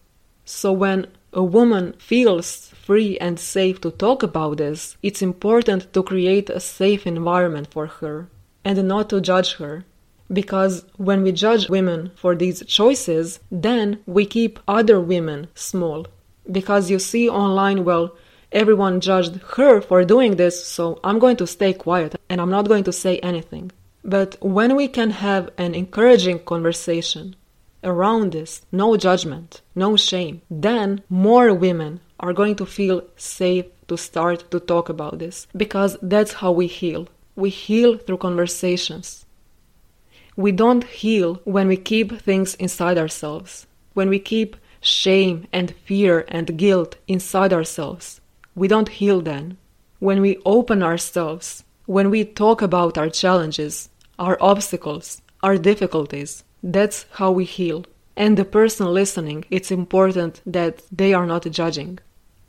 So 0.45 0.71
when 0.71 1.08
a 1.34 1.43
woman 1.43 1.93
feels 1.97 2.69
free 2.69 3.17
and 3.19 3.39
safe 3.39 3.82
to 3.82 3.91
talk 3.91 4.23
about 4.23 4.58
this, 4.58 4.97
it's 5.01 5.21
important 5.21 5.93
to 5.93 6.03
create 6.03 6.49
a 6.49 6.60
safe 6.60 7.06
environment 7.06 7.67
for 7.71 7.88
her 7.88 8.30
and 8.63 8.88
not 8.88 9.10
to 9.10 9.21
judge 9.21 9.56
her. 9.56 9.86
Because 10.32 10.86
when 10.98 11.24
we 11.24 11.32
judge 11.32 11.70
women 11.70 12.12
for 12.16 12.36
these 12.36 12.66
choices, 12.66 13.40
then 13.50 14.00
we 14.06 14.26
keep 14.26 14.60
other 14.68 15.00
women 15.00 15.48
small. 15.56 16.08
Because 16.52 16.90
you 16.90 17.00
see 17.00 17.30
online, 17.30 17.86
well, 17.86 18.16
everyone 18.52 19.02
judged 19.02 19.40
her 19.56 19.82
for 19.82 20.04
doing 20.04 20.36
this, 20.36 20.66
so 20.66 21.00
I'm 21.04 21.20
going 21.20 21.38
to 21.38 21.48
stay 21.48 21.74
quiet 21.74 22.16
and 22.30 22.42
I'm 22.42 22.50
not 22.50 22.68
going 22.68 22.84
to 22.86 22.94
say 22.94 23.20
anything. 23.20 23.72
But 24.04 24.38
when 24.42 24.76
we 24.76 24.88
can 24.88 25.12
have 25.12 25.50
an 25.58 25.76
encouraging 25.76 26.40
conversation 26.40 27.36
around 27.84 28.32
this, 28.32 28.62
no 28.72 28.98
judgment, 28.98 29.62
no 29.76 29.98
shame, 29.98 30.42
then 30.50 31.02
more 31.10 31.54
women 31.54 32.00
are 32.20 32.34
going 32.34 32.56
to 32.56 32.66
feel 32.66 33.04
safe 33.16 33.66
to 33.88 33.98
start 33.98 34.50
to 34.52 34.60
talk 34.60 34.90
about 34.90 35.20
this 35.20 35.48
because 35.56 35.98
that's 36.02 36.34
how 36.34 36.52
we 36.52 36.68
heal. 36.68 37.08
We 37.36 37.50
heal 37.50 37.98
through 37.98 38.18
conversations. 38.18 39.26
We 40.38 40.52
don't 40.52 40.84
heal 40.84 41.41
when 41.45 41.67
we 41.67 41.78
keep 41.78 42.21
things 42.21 42.54
inside 42.56 43.00
ourselves, 43.00 43.65
when 43.95 44.08
we 44.08 44.19
keep 44.19 44.56
shame 44.82 45.47
and 45.52 45.71
fear 45.84 46.26
and 46.28 46.56
guilt 46.58 46.95
inside 47.08 47.52
ourselves. 47.52 48.21
We 48.56 48.67
don't 48.67 48.89
heal 48.89 49.19
then. 49.21 49.58
When 50.00 50.21
we 50.21 50.38
open 50.45 50.84
ourselves, 50.84 51.63
when 51.88 52.12
we 52.12 52.23
talk 52.23 52.62
about 52.62 53.00
our 53.00 53.10
challenges, 53.10 53.89
our 54.19 54.38
obstacles, 54.39 55.23
our 55.41 55.58
difficulties, 55.58 56.43
that's 56.62 57.08
how 57.13 57.32
we 57.32 57.45
heal. 57.45 57.86
And 58.15 58.38
the 58.38 58.45
person 58.45 58.93
listening, 58.93 59.43
it's 59.50 59.71
important 59.71 60.41
that 60.45 60.84
they 60.91 61.15
are 61.15 61.26
not 61.26 61.50
judging. 61.50 61.97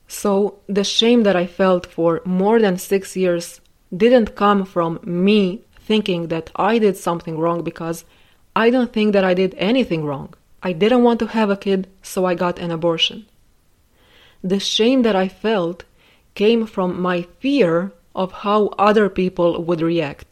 So 0.08 0.58
the 0.66 0.84
shame 0.84 1.22
that 1.22 1.36
I 1.36 1.46
felt 1.46 1.86
for 1.86 2.20
more 2.26 2.60
than 2.60 2.76
six 2.76 3.16
years 3.16 3.62
didn't 3.96 4.36
come 4.36 4.66
from 4.66 5.00
me 5.02 5.62
thinking 5.88 6.28
that 6.28 6.50
I 6.54 6.78
did 6.78 6.96
something 6.96 7.36
wrong 7.38 7.60
because 7.70 8.04
I 8.54 8.70
don't 8.70 8.92
think 8.92 9.12
that 9.14 9.24
I 9.24 9.34
did 9.34 9.54
anything 9.72 10.04
wrong. 10.04 10.28
I 10.62 10.72
didn't 10.72 11.02
want 11.06 11.18
to 11.20 11.32
have 11.38 11.50
a 11.50 11.62
kid, 11.66 11.80
so 12.02 12.24
I 12.24 12.34
got 12.34 12.58
an 12.58 12.70
abortion. 12.70 13.26
The 14.52 14.60
shame 14.60 15.00
that 15.02 15.16
I 15.16 15.28
felt 15.28 15.78
came 16.34 16.66
from 16.66 17.00
my 17.00 17.18
fear 17.40 17.92
of 18.14 18.28
how 18.44 18.60
other 18.88 19.08
people 19.08 19.50
would 19.66 19.80
react. 19.80 20.30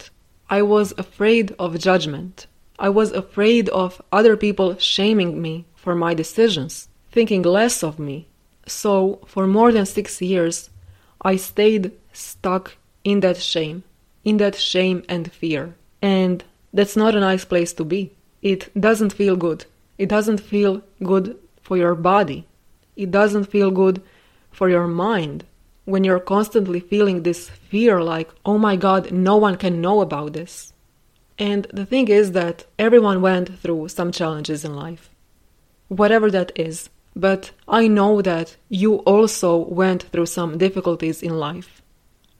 I 0.49 0.61
was 0.61 0.93
afraid 0.97 1.45
of 1.57 1.79
judgment. 1.89 2.47
I 2.79 2.89
was 2.89 3.11
afraid 3.11 3.67
of 3.69 4.01
other 4.11 4.35
people 4.37 4.77
shaming 4.77 5.41
me 5.41 5.65
for 5.75 5.95
my 5.95 6.13
decisions, 6.13 6.87
thinking 7.11 7.41
less 7.41 7.83
of 7.83 7.97
me, 7.97 8.27
so, 8.67 9.21
for 9.25 9.47
more 9.47 9.71
than 9.71 9.85
six 9.85 10.21
years, 10.21 10.69
I 11.21 11.37
stayed 11.37 11.93
stuck 12.11 12.75
in 13.03 13.21
that 13.21 13.37
shame, 13.37 13.83
in 14.27 14.35
that 14.37 14.55
shame 14.55 14.99
and 15.07 15.31
fear. 15.31 15.63
And 16.01 16.43
that's 16.73 16.97
not 16.97 17.15
a 17.15 17.25
nice 17.29 17.45
place 17.45 17.71
to 17.73 17.85
be. 17.85 18.11
It 18.41 18.61
doesn't 18.87 19.13
feel 19.13 19.37
good. 19.37 19.65
It 19.97 20.09
doesn't 20.09 20.41
feel 20.41 20.83
good 21.01 21.37
for 21.61 21.77
your 21.77 21.95
body. 21.95 22.45
It 22.97 23.09
doesn't 23.09 23.45
feel 23.45 23.71
good 23.71 24.01
for 24.51 24.67
your 24.69 24.85
mind 24.85 25.45
when 25.85 26.03
you're 26.03 26.19
constantly 26.35 26.81
feeling 26.81 27.23
this 27.23 27.49
fear 27.49 28.01
like, 28.03 28.29
oh 28.45 28.57
my 28.57 28.75
god, 28.75 29.13
no 29.13 29.37
one 29.37 29.55
can 29.55 29.79
know 29.79 30.01
about 30.01 30.33
this. 30.33 30.73
And 31.39 31.65
the 31.71 31.85
thing 31.85 32.09
is 32.09 32.33
that 32.33 32.65
everyone 32.77 33.21
went 33.21 33.57
through 33.61 33.87
some 33.87 34.11
challenges 34.11 34.65
in 34.65 34.75
life. 34.75 35.09
Whatever 35.87 36.29
that 36.31 36.51
is, 36.55 36.89
but 37.15 37.51
I 37.65 37.87
know 37.87 38.21
that 38.21 38.57
you 38.67 38.95
also 39.13 39.55
went 39.55 40.03
through 40.11 40.25
some 40.25 40.57
difficulties 40.57 41.23
in 41.23 41.39
life. 41.39 41.81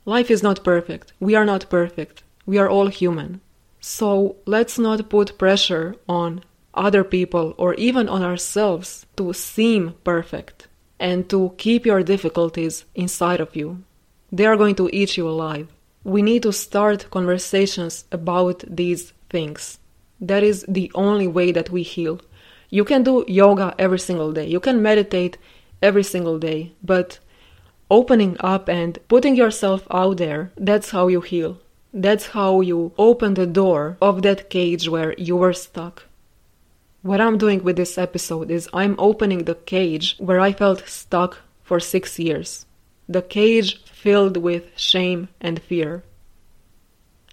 Life 0.08 0.32
is 0.32 0.42
not 0.42 0.64
perfect. 0.64 1.12
We 1.20 1.36
are 1.36 1.44
not 1.44 1.70
perfect. 1.70 2.24
We 2.46 2.58
are 2.58 2.70
all 2.70 2.88
human. 2.88 3.42
So 3.82 4.38
let's 4.46 4.80
not 4.80 5.10
put 5.10 5.38
pressure 5.38 5.96
on 6.08 6.46
other 6.74 7.04
people 7.04 7.54
or 7.58 7.74
even 7.74 8.08
on 8.08 8.24
ourselves 8.24 9.06
to 9.18 9.34
seem 9.34 9.96
perfect 10.06 10.70
and 10.98 11.30
to 11.30 11.54
keep 11.58 11.86
your 11.86 12.04
difficulties 12.04 12.86
inside 12.96 13.42
of 13.42 13.54
you. 13.54 13.84
They 14.32 14.46
are 14.46 14.56
going 14.56 14.76
to 14.76 14.90
eat 14.94 15.18
you 15.18 15.28
alive. 15.28 15.68
We 16.06 16.22
need 16.22 16.44
to 16.44 16.54
start 16.54 17.12
conversations 17.12 18.06
about 18.10 18.64
these 18.66 19.12
things. 19.30 19.78
That 20.22 20.42
is 20.42 20.64
the 20.70 20.90
only 20.96 21.28
way 21.28 21.52
that 21.52 21.70
we 21.70 21.84
heal. 21.84 22.22
You 22.70 22.86
can 22.86 23.04
do 23.04 23.26
yoga 23.28 23.76
every 23.78 24.00
single 24.00 24.32
day, 24.32 24.48
you 24.48 24.62
can 24.62 24.82
meditate 24.82 25.38
every 25.82 26.04
single 26.04 26.40
day, 26.40 26.72
but 26.82 27.20
opening 27.90 28.38
up 28.40 28.70
and 28.70 29.00
putting 29.08 29.36
yourself 29.36 29.88
out 29.92 30.18
there, 30.18 30.52
that's 30.58 30.92
how 30.92 31.08
you 31.08 31.22
heal. 31.22 31.60
That's 31.94 32.28
how 32.28 32.62
you 32.62 32.92
open 32.98 33.34
the 33.34 33.48
door 33.48 33.98
of 34.02 34.22
that 34.22 34.50
cage 34.50 34.90
where 34.90 35.14
you 35.18 35.36
were 35.36 35.54
stuck. 35.54 36.04
What 37.02 37.22
I'm 37.22 37.38
doing 37.38 37.64
with 37.64 37.78
this 37.78 37.98
episode 37.98 38.52
is 38.52 38.70
I'm 38.74 38.96
opening 39.00 39.46
the 39.46 39.56
cage 39.56 40.16
where 40.18 40.40
I 40.40 40.52
felt 40.52 40.88
stuck 40.88 41.40
for 41.64 41.80
six 41.80 42.20
years. 42.20 42.66
The 43.08 43.22
cage 43.22 43.84
filled 43.86 44.38
with 44.38 44.78
shame 44.78 45.30
and 45.40 45.62
fear. 45.62 46.04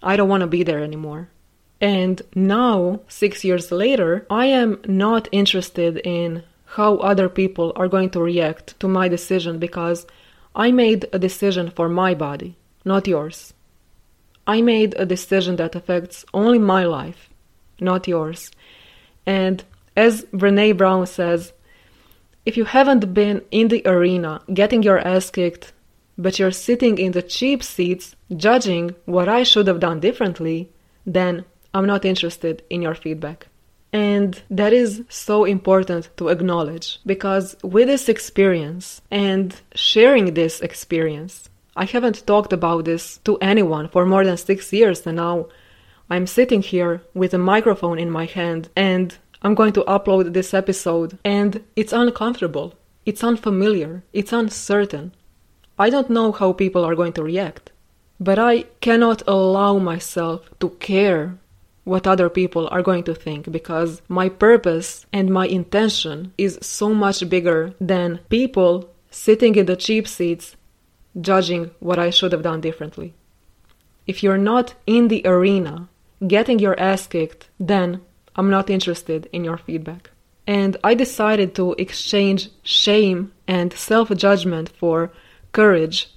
I 0.02 0.16
don't 0.16 0.28
want 0.28 0.42
to 0.42 0.46
be 0.46 0.62
there 0.62 0.82
anymore. 0.82 1.28
And 1.80 2.22
now, 2.34 3.00
six 3.08 3.44
years 3.44 3.72
later, 3.72 4.26
I 4.30 4.46
am 4.46 4.80
not 4.86 5.28
interested 5.32 5.98
in 5.98 6.44
how 6.64 6.96
other 6.98 7.28
people 7.28 7.72
are 7.76 7.88
going 7.88 8.10
to 8.10 8.20
react 8.20 8.78
to 8.80 8.88
my 8.88 9.08
decision 9.08 9.58
because 9.58 10.06
I 10.54 10.70
made 10.70 11.06
a 11.12 11.18
decision 11.18 11.70
for 11.70 11.88
my 11.88 12.14
body, 12.14 12.56
not 12.84 13.08
yours. 13.08 13.54
I 14.46 14.60
made 14.60 14.94
a 14.96 15.06
decision 15.06 15.56
that 15.56 15.74
affects 15.74 16.24
only 16.32 16.58
my 16.58 16.84
life, 16.84 17.30
not 17.80 18.06
yours. 18.06 18.50
And 19.26 19.64
as 19.96 20.24
Brene 20.26 20.76
Brown 20.76 21.06
says, 21.06 21.52
if 22.46 22.56
you 22.56 22.64
haven't 22.64 23.14
been 23.14 23.42
in 23.50 23.68
the 23.68 23.82
arena 23.86 24.42
getting 24.52 24.82
your 24.82 24.98
ass 24.98 25.30
kicked, 25.30 25.72
but 26.18 26.38
you're 26.38 26.50
sitting 26.50 26.98
in 26.98 27.12
the 27.12 27.22
cheap 27.22 27.62
seats 27.62 28.14
judging 28.36 28.94
what 29.06 29.28
I 29.28 29.42
should 29.42 29.66
have 29.66 29.80
done 29.80 29.98
differently, 29.98 30.68
then 31.06 31.44
I'm 31.72 31.86
not 31.86 32.04
interested 32.04 32.62
in 32.70 32.82
your 32.82 32.94
feedback. 32.94 33.48
And 33.94 34.42
that 34.50 34.72
is 34.72 35.04
so 35.08 35.44
important 35.44 36.08
to 36.16 36.28
acknowledge 36.28 36.98
because 37.06 37.56
with 37.62 37.86
this 37.86 38.08
experience 38.08 39.00
and 39.08 39.54
sharing 39.76 40.34
this 40.34 40.60
experience, 40.60 41.48
I 41.76 41.84
haven't 41.84 42.26
talked 42.26 42.52
about 42.52 42.86
this 42.86 43.18
to 43.18 43.36
anyone 43.36 43.88
for 43.88 44.04
more 44.04 44.24
than 44.24 44.36
six 44.36 44.72
years, 44.72 45.06
and 45.06 45.18
now 45.18 45.46
I'm 46.10 46.26
sitting 46.26 46.60
here 46.60 47.02
with 47.14 47.34
a 47.34 47.38
microphone 47.38 48.00
in 48.00 48.10
my 48.10 48.24
hand 48.24 48.68
and 48.74 49.16
I'm 49.42 49.54
going 49.54 49.74
to 49.74 49.84
upload 49.84 50.32
this 50.32 50.54
episode, 50.54 51.16
and 51.24 51.62
it's 51.76 51.92
uncomfortable, 51.92 52.74
it's 53.06 53.22
unfamiliar, 53.22 54.02
it's 54.12 54.32
uncertain. 54.32 55.12
I 55.78 55.88
don't 55.90 56.10
know 56.10 56.32
how 56.32 56.52
people 56.52 56.84
are 56.84 56.96
going 56.96 57.12
to 57.12 57.22
react, 57.22 57.70
but 58.18 58.40
I 58.40 58.62
cannot 58.80 59.22
allow 59.28 59.78
myself 59.78 60.50
to 60.58 60.70
care 60.70 61.38
what 61.84 62.06
other 62.06 62.28
people 62.28 62.68
are 62.70 62.82
going 62.82 63.04
to 63.04 63.14
think 63.14 63.50
because 63.52 64.00
my 64.08 64.28
purpose 64.28 65.06
and 65.12 65.28
my 65.30 65.46
intention 65.46 66.32
is 66.38 66.58
so 66.62 66.94
much 66.94 67.28
bigger 67.28 67.74
than 67.80 68.20
people 68.30 68.90
sitting 69.10 69.54
in 69.54 69.66
the 69.66 69.76
cheap 69.76 70.08
seats 70.08 70.56
judging 71.20 71.70
what 71.80 71.98
I 71.98 72.10
should 72.10 72.32
have 72.32 72.42
done 72.42 72.60
differently. 72.60 73.14
If 74.06 74.22
you're 74.22 74.38
not 74.38 74.74
in 74.86 75.08
the 75.08 75.22
arena 75.24 75.88
getting 76.26 76.58
your 76.58 76.78
ass 76.80 77.06
kicked, 77.06 77.48
then 77.60 78.00
I'm 78.36 78.50
not 78.50 78.70
interested 78.70 79.28
in 79.32 79.44
your 79.44 79.58
feedback. 79.58 80.10
And 80.46 80.76
I 80.84 80.94
decided 80.94 81.54
to 81.54 81.74
exchange 81.78 82.50
shame 82.62 83.32
and 83.46 83.72
self 83.72 84.14
judgment 84.14 84.68
for 84.68 85.10
courage, 85.52 86.10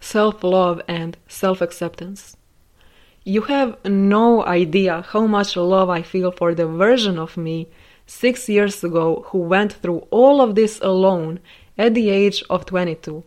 self 0.00 0.42
love, 0.42 0.80
and 0.88 1.16
self 1.28 1.60
acceptance. 1.60 2.36
You 3.28 3.42
have 3.42 3.84
no 3.84 4.46
idea 4.46 5.02
how 5.02 5.26
much 5.26 5.56
love 5.56 5.90
I 5.90 6.02
feel 6.02 6.30
for 6.30 6.54
the 6.54 6.68
version 6.68 7.18
of 7.18 7.36
me 7.36 7.66
six 8.06 8.48
years 8.48 8.84
ago 8.84 9.24
who 9.30 9.38
went 9.38 9.72
through 9.72 10.06
all 10.10 10.40
of 10.40 10.54
this 10.54 10.78
alone 10.80 11.40
at 11.76 11.94
the 11.94 12.08
age 12.08 12.44
of 12.48 12.66
22 12.66 13.24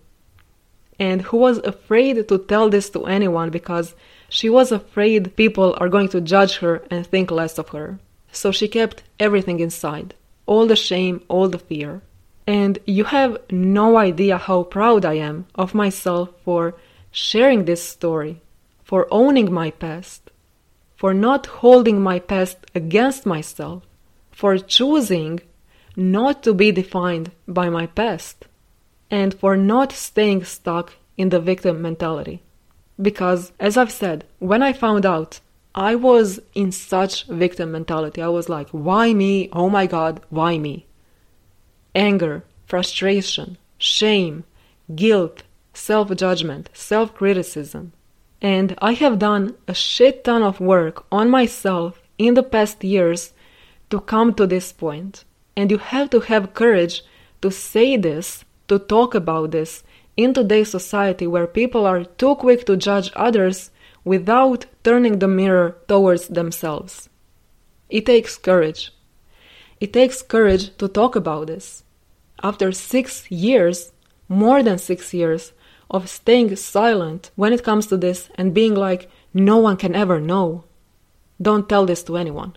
and 0.97 1.23
who 1.23 1.35
was 1.35 1.57
afraid 1.65 2.29
to 2.29 2.37
tell 2.37 2.69
this 2.69 2.89
to 2.91 3.07
anyone 3.07 3.49
because 3.49 3.93
she 4.29 4.49
was 4.49 4.71
afraid 4.71 5.35
people 5.35 5.75
are 5.81 5.89
going 5.89 6.07
to 6.07 6.21
judge 6.21 6.59
her 6.59 6.81
and 6.89 7.05
think 7.05 7.29
less 7.29 7.59
of 7.59 7.67
her. 7.69 7.99
So 8.31 8.53
she 8.53 8.69
kept 8.69 9.03
everything 9.19 9.59
inside 9.59 10.15
all 10.45 10.65
the 10.65 10.77
shame, 10.77 11.23
all 11.27 11.49
the 11.49 11.59
fear. 11.59 12.01
And 12.47 12.79
you 12.85 13.03
have 13.03 13.37
no 13.51 13.97
idea 13.97 14.37
how 14.37 14.63
proud 14.63 15.03
I 15.03 15.15
am 15.15 15.47
of 15.55 15.75
myself 15.75 16.29
for 16.45 16.75
sharing 17.11 17.65
this 17.65 17.83
story 17.83 18.41
for 18.89 19.07
owning 19.11 19.53
my 19.53 19.69
past, 19.69 20.31
for 20.95 21.13
not 21.13 21.45
holding 21.61 22.01
my 22.01 22.17
past 22.17 22.57
against 22.73 23.23
myself, 23.23 23.83
for 24.31 24.57
choosing 24.57 25.39
not 25.95 26.41
to 26.41 26.51
be 26.55 26.71
defined 26.71 27.29
by 27.47 27.69
my 27.69 27.85
past, 27.85 28.47
and 29.11 29.31
for 29.35 29.55
not 29.55 29.91
staying 29.91 30.43
stuck 30.43 30.95
in 31.17 31.29
the 31.29 31.39
victim 31.39 31.83
mentality. 31.83 32.41
Because, 32.99 33.51
as 33.59 33.77
I've 33.77 33.91
said, 33.91 34.25
when 34.39 34.63
I 34.63 34.73
found 34.73 35.05
out 35.05 35.39
I 35.75 35.93
was 35.93 36.39
in 36.55 36.71
such 36.71 37.25
victim 37.25 37.71
mentality. 37.71 38.23
I 38.23 38.29
was 38.29 38.49
like, 38.49 38.69
why 38.71 39.13
me? 39.13 39.49
Oh 39.53 39.69
my 39.69 39.85
God, 39.85 40.19
why 40.31 40.57
me? 40.57 40.87
Anger, 41.93 42.43
frustration, 42.65 43.59
shame, 43.77 44.45
guilt, 44.95 45.43
self 45.75 46.07
judgment, 46.15 46.71
self 46.73 47.13
criticism. 47.13 47.93
And 48.41 48.75
I 48.81 48.93
have 48.93 49.19
done 49.19 49.55
a 49.67 49.73
shit 49.73 50.23
ton 50.23 50.41
of 50.43 50.59
work 50.59 51.05
on 51.11 51.29
myself 51.29 52.01
in 52.17 52.35
the 52.35 52.43
past 52.43 52.83
years 52.83 53.33
to 53.89 53.99
come 53.99 54.33
to 54.35 54.47
this 54.47 54.71
point. 54.71 55.25
And 55.57 55.69
you 55.71 55.77
have 55.77 56.09
to 56.11 56.21
have 56.21 56.53
courage 56.53 57.03
to 57.41 57.51
say 57.51 57.97
this, 57.97 58.45
to 58.67 58.79
talk 58.79 59.13
about 59.15 59.51
this 59.51 59.83
in 60.15 60.33
today's 60.33 60.69
society 60.69 61.27
where 61.27 61.47
people 61.47 61.85
are 61.85 62.03
too 62.03 62.35
quick 62.35 62.65
to 62.65 62.77
judge 62.77 63.11
others 63.15 63.71
without 64.03 64.65
turning 64.83 65.19
the 65.19 65.27
mirror 65.27 65.77
towards 65.87 66.27
themselves. 66.27 67.09
It 67.89 68.05
takes 68.05 68.37
courage. 68.37 68.91
It 69.79 69.93
takes 69.93 70.21
courage 70.21 70.75
to 70.77 70.87
talk 70.87 71.15
about 71.15 71.47
this. 71.47 71.83
After 72.43 72.71
six 72.71 73.29
years, 73.31 73.91
more 74.27 74.61
than 74.61 74.77
six 74.77 75.13
years, 75.13 75.53
of 75.89 76.09
staying 76.09 76.55
silent 76.55 77.31
when 77.35 77.53
it 77.53 77.63
comes 77.63 77.87
to 77.87 77.97
this 77.97 78.29
and 78.35 78.53
being 78.53 78.75
like, 78.75 79.09
no 79.33 79.57
one 79.57 79.77
can 79.77 79.95
ever 79.95 80.19
know. 80.19 80.63
Don't 81.41 81.69
tell 81.69 81.85
this 81.85 82.03
to 82.03 82.17
anyone. 82.17 82.55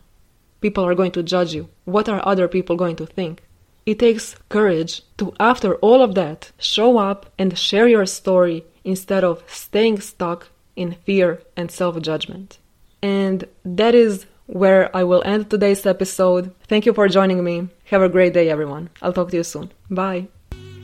People 0.60 0.84
are 0.84 0.94
going 0.94 1.12
to 1.12 1.22
judge 1.22 1.54
you. 1.54 1.68
What 1.84 2.08
are 2.08 2.26
other 2.26 2.48
people 2.48 2.76
going 2.76 2.96
to 2.96 3.06
think? 3.06 3.42
It 3.84 3.98
takes 3.98 4.36
courage 4.48 5.02
to, 5.16 5.32
after 5.40 5.74
all 5.76 6.02
of 6.02 6.14
that, 6.14 6.52
show 6.58 6.98
up 6.98 7.26
and 7.38 7.58
share 7.58 7.88
your 7.88 8.06
story 8.06 8.64
instead 8.84 9.24
of 9.24 9.42
staying 9.48 10.00
stuck 10.00 10.48
in 10.76 10.92
fear 11.04 11.42
and 11.56 11.70
self 11.70 12.00
judgment. 12.00 12.58
And 13.02 13.44
that 13.64 13.94
is 13.94 14.26
where 14.46 14.94
I 14.94 15.02
will 15.04 15.22
end 15.24 15.50
today's 15.50 15.86
episode. 15.86 16.54
Thank 16.68 16.86
you 16.86 16.92
for 16.92 17.08
joining 17.08 17.42
me. 17.42 17.68
Have 17.86 18.02
a 18.02 18.08
great 18.08 18.34
day, 18.34 18.48
everyone. 18.48 18.90
I'll 19.00 19.12
talk 19.12 19.30
to 19.30 19.36
you 19.36 19.44
soon. 19.44 19.72
Bye. 19.90 20.28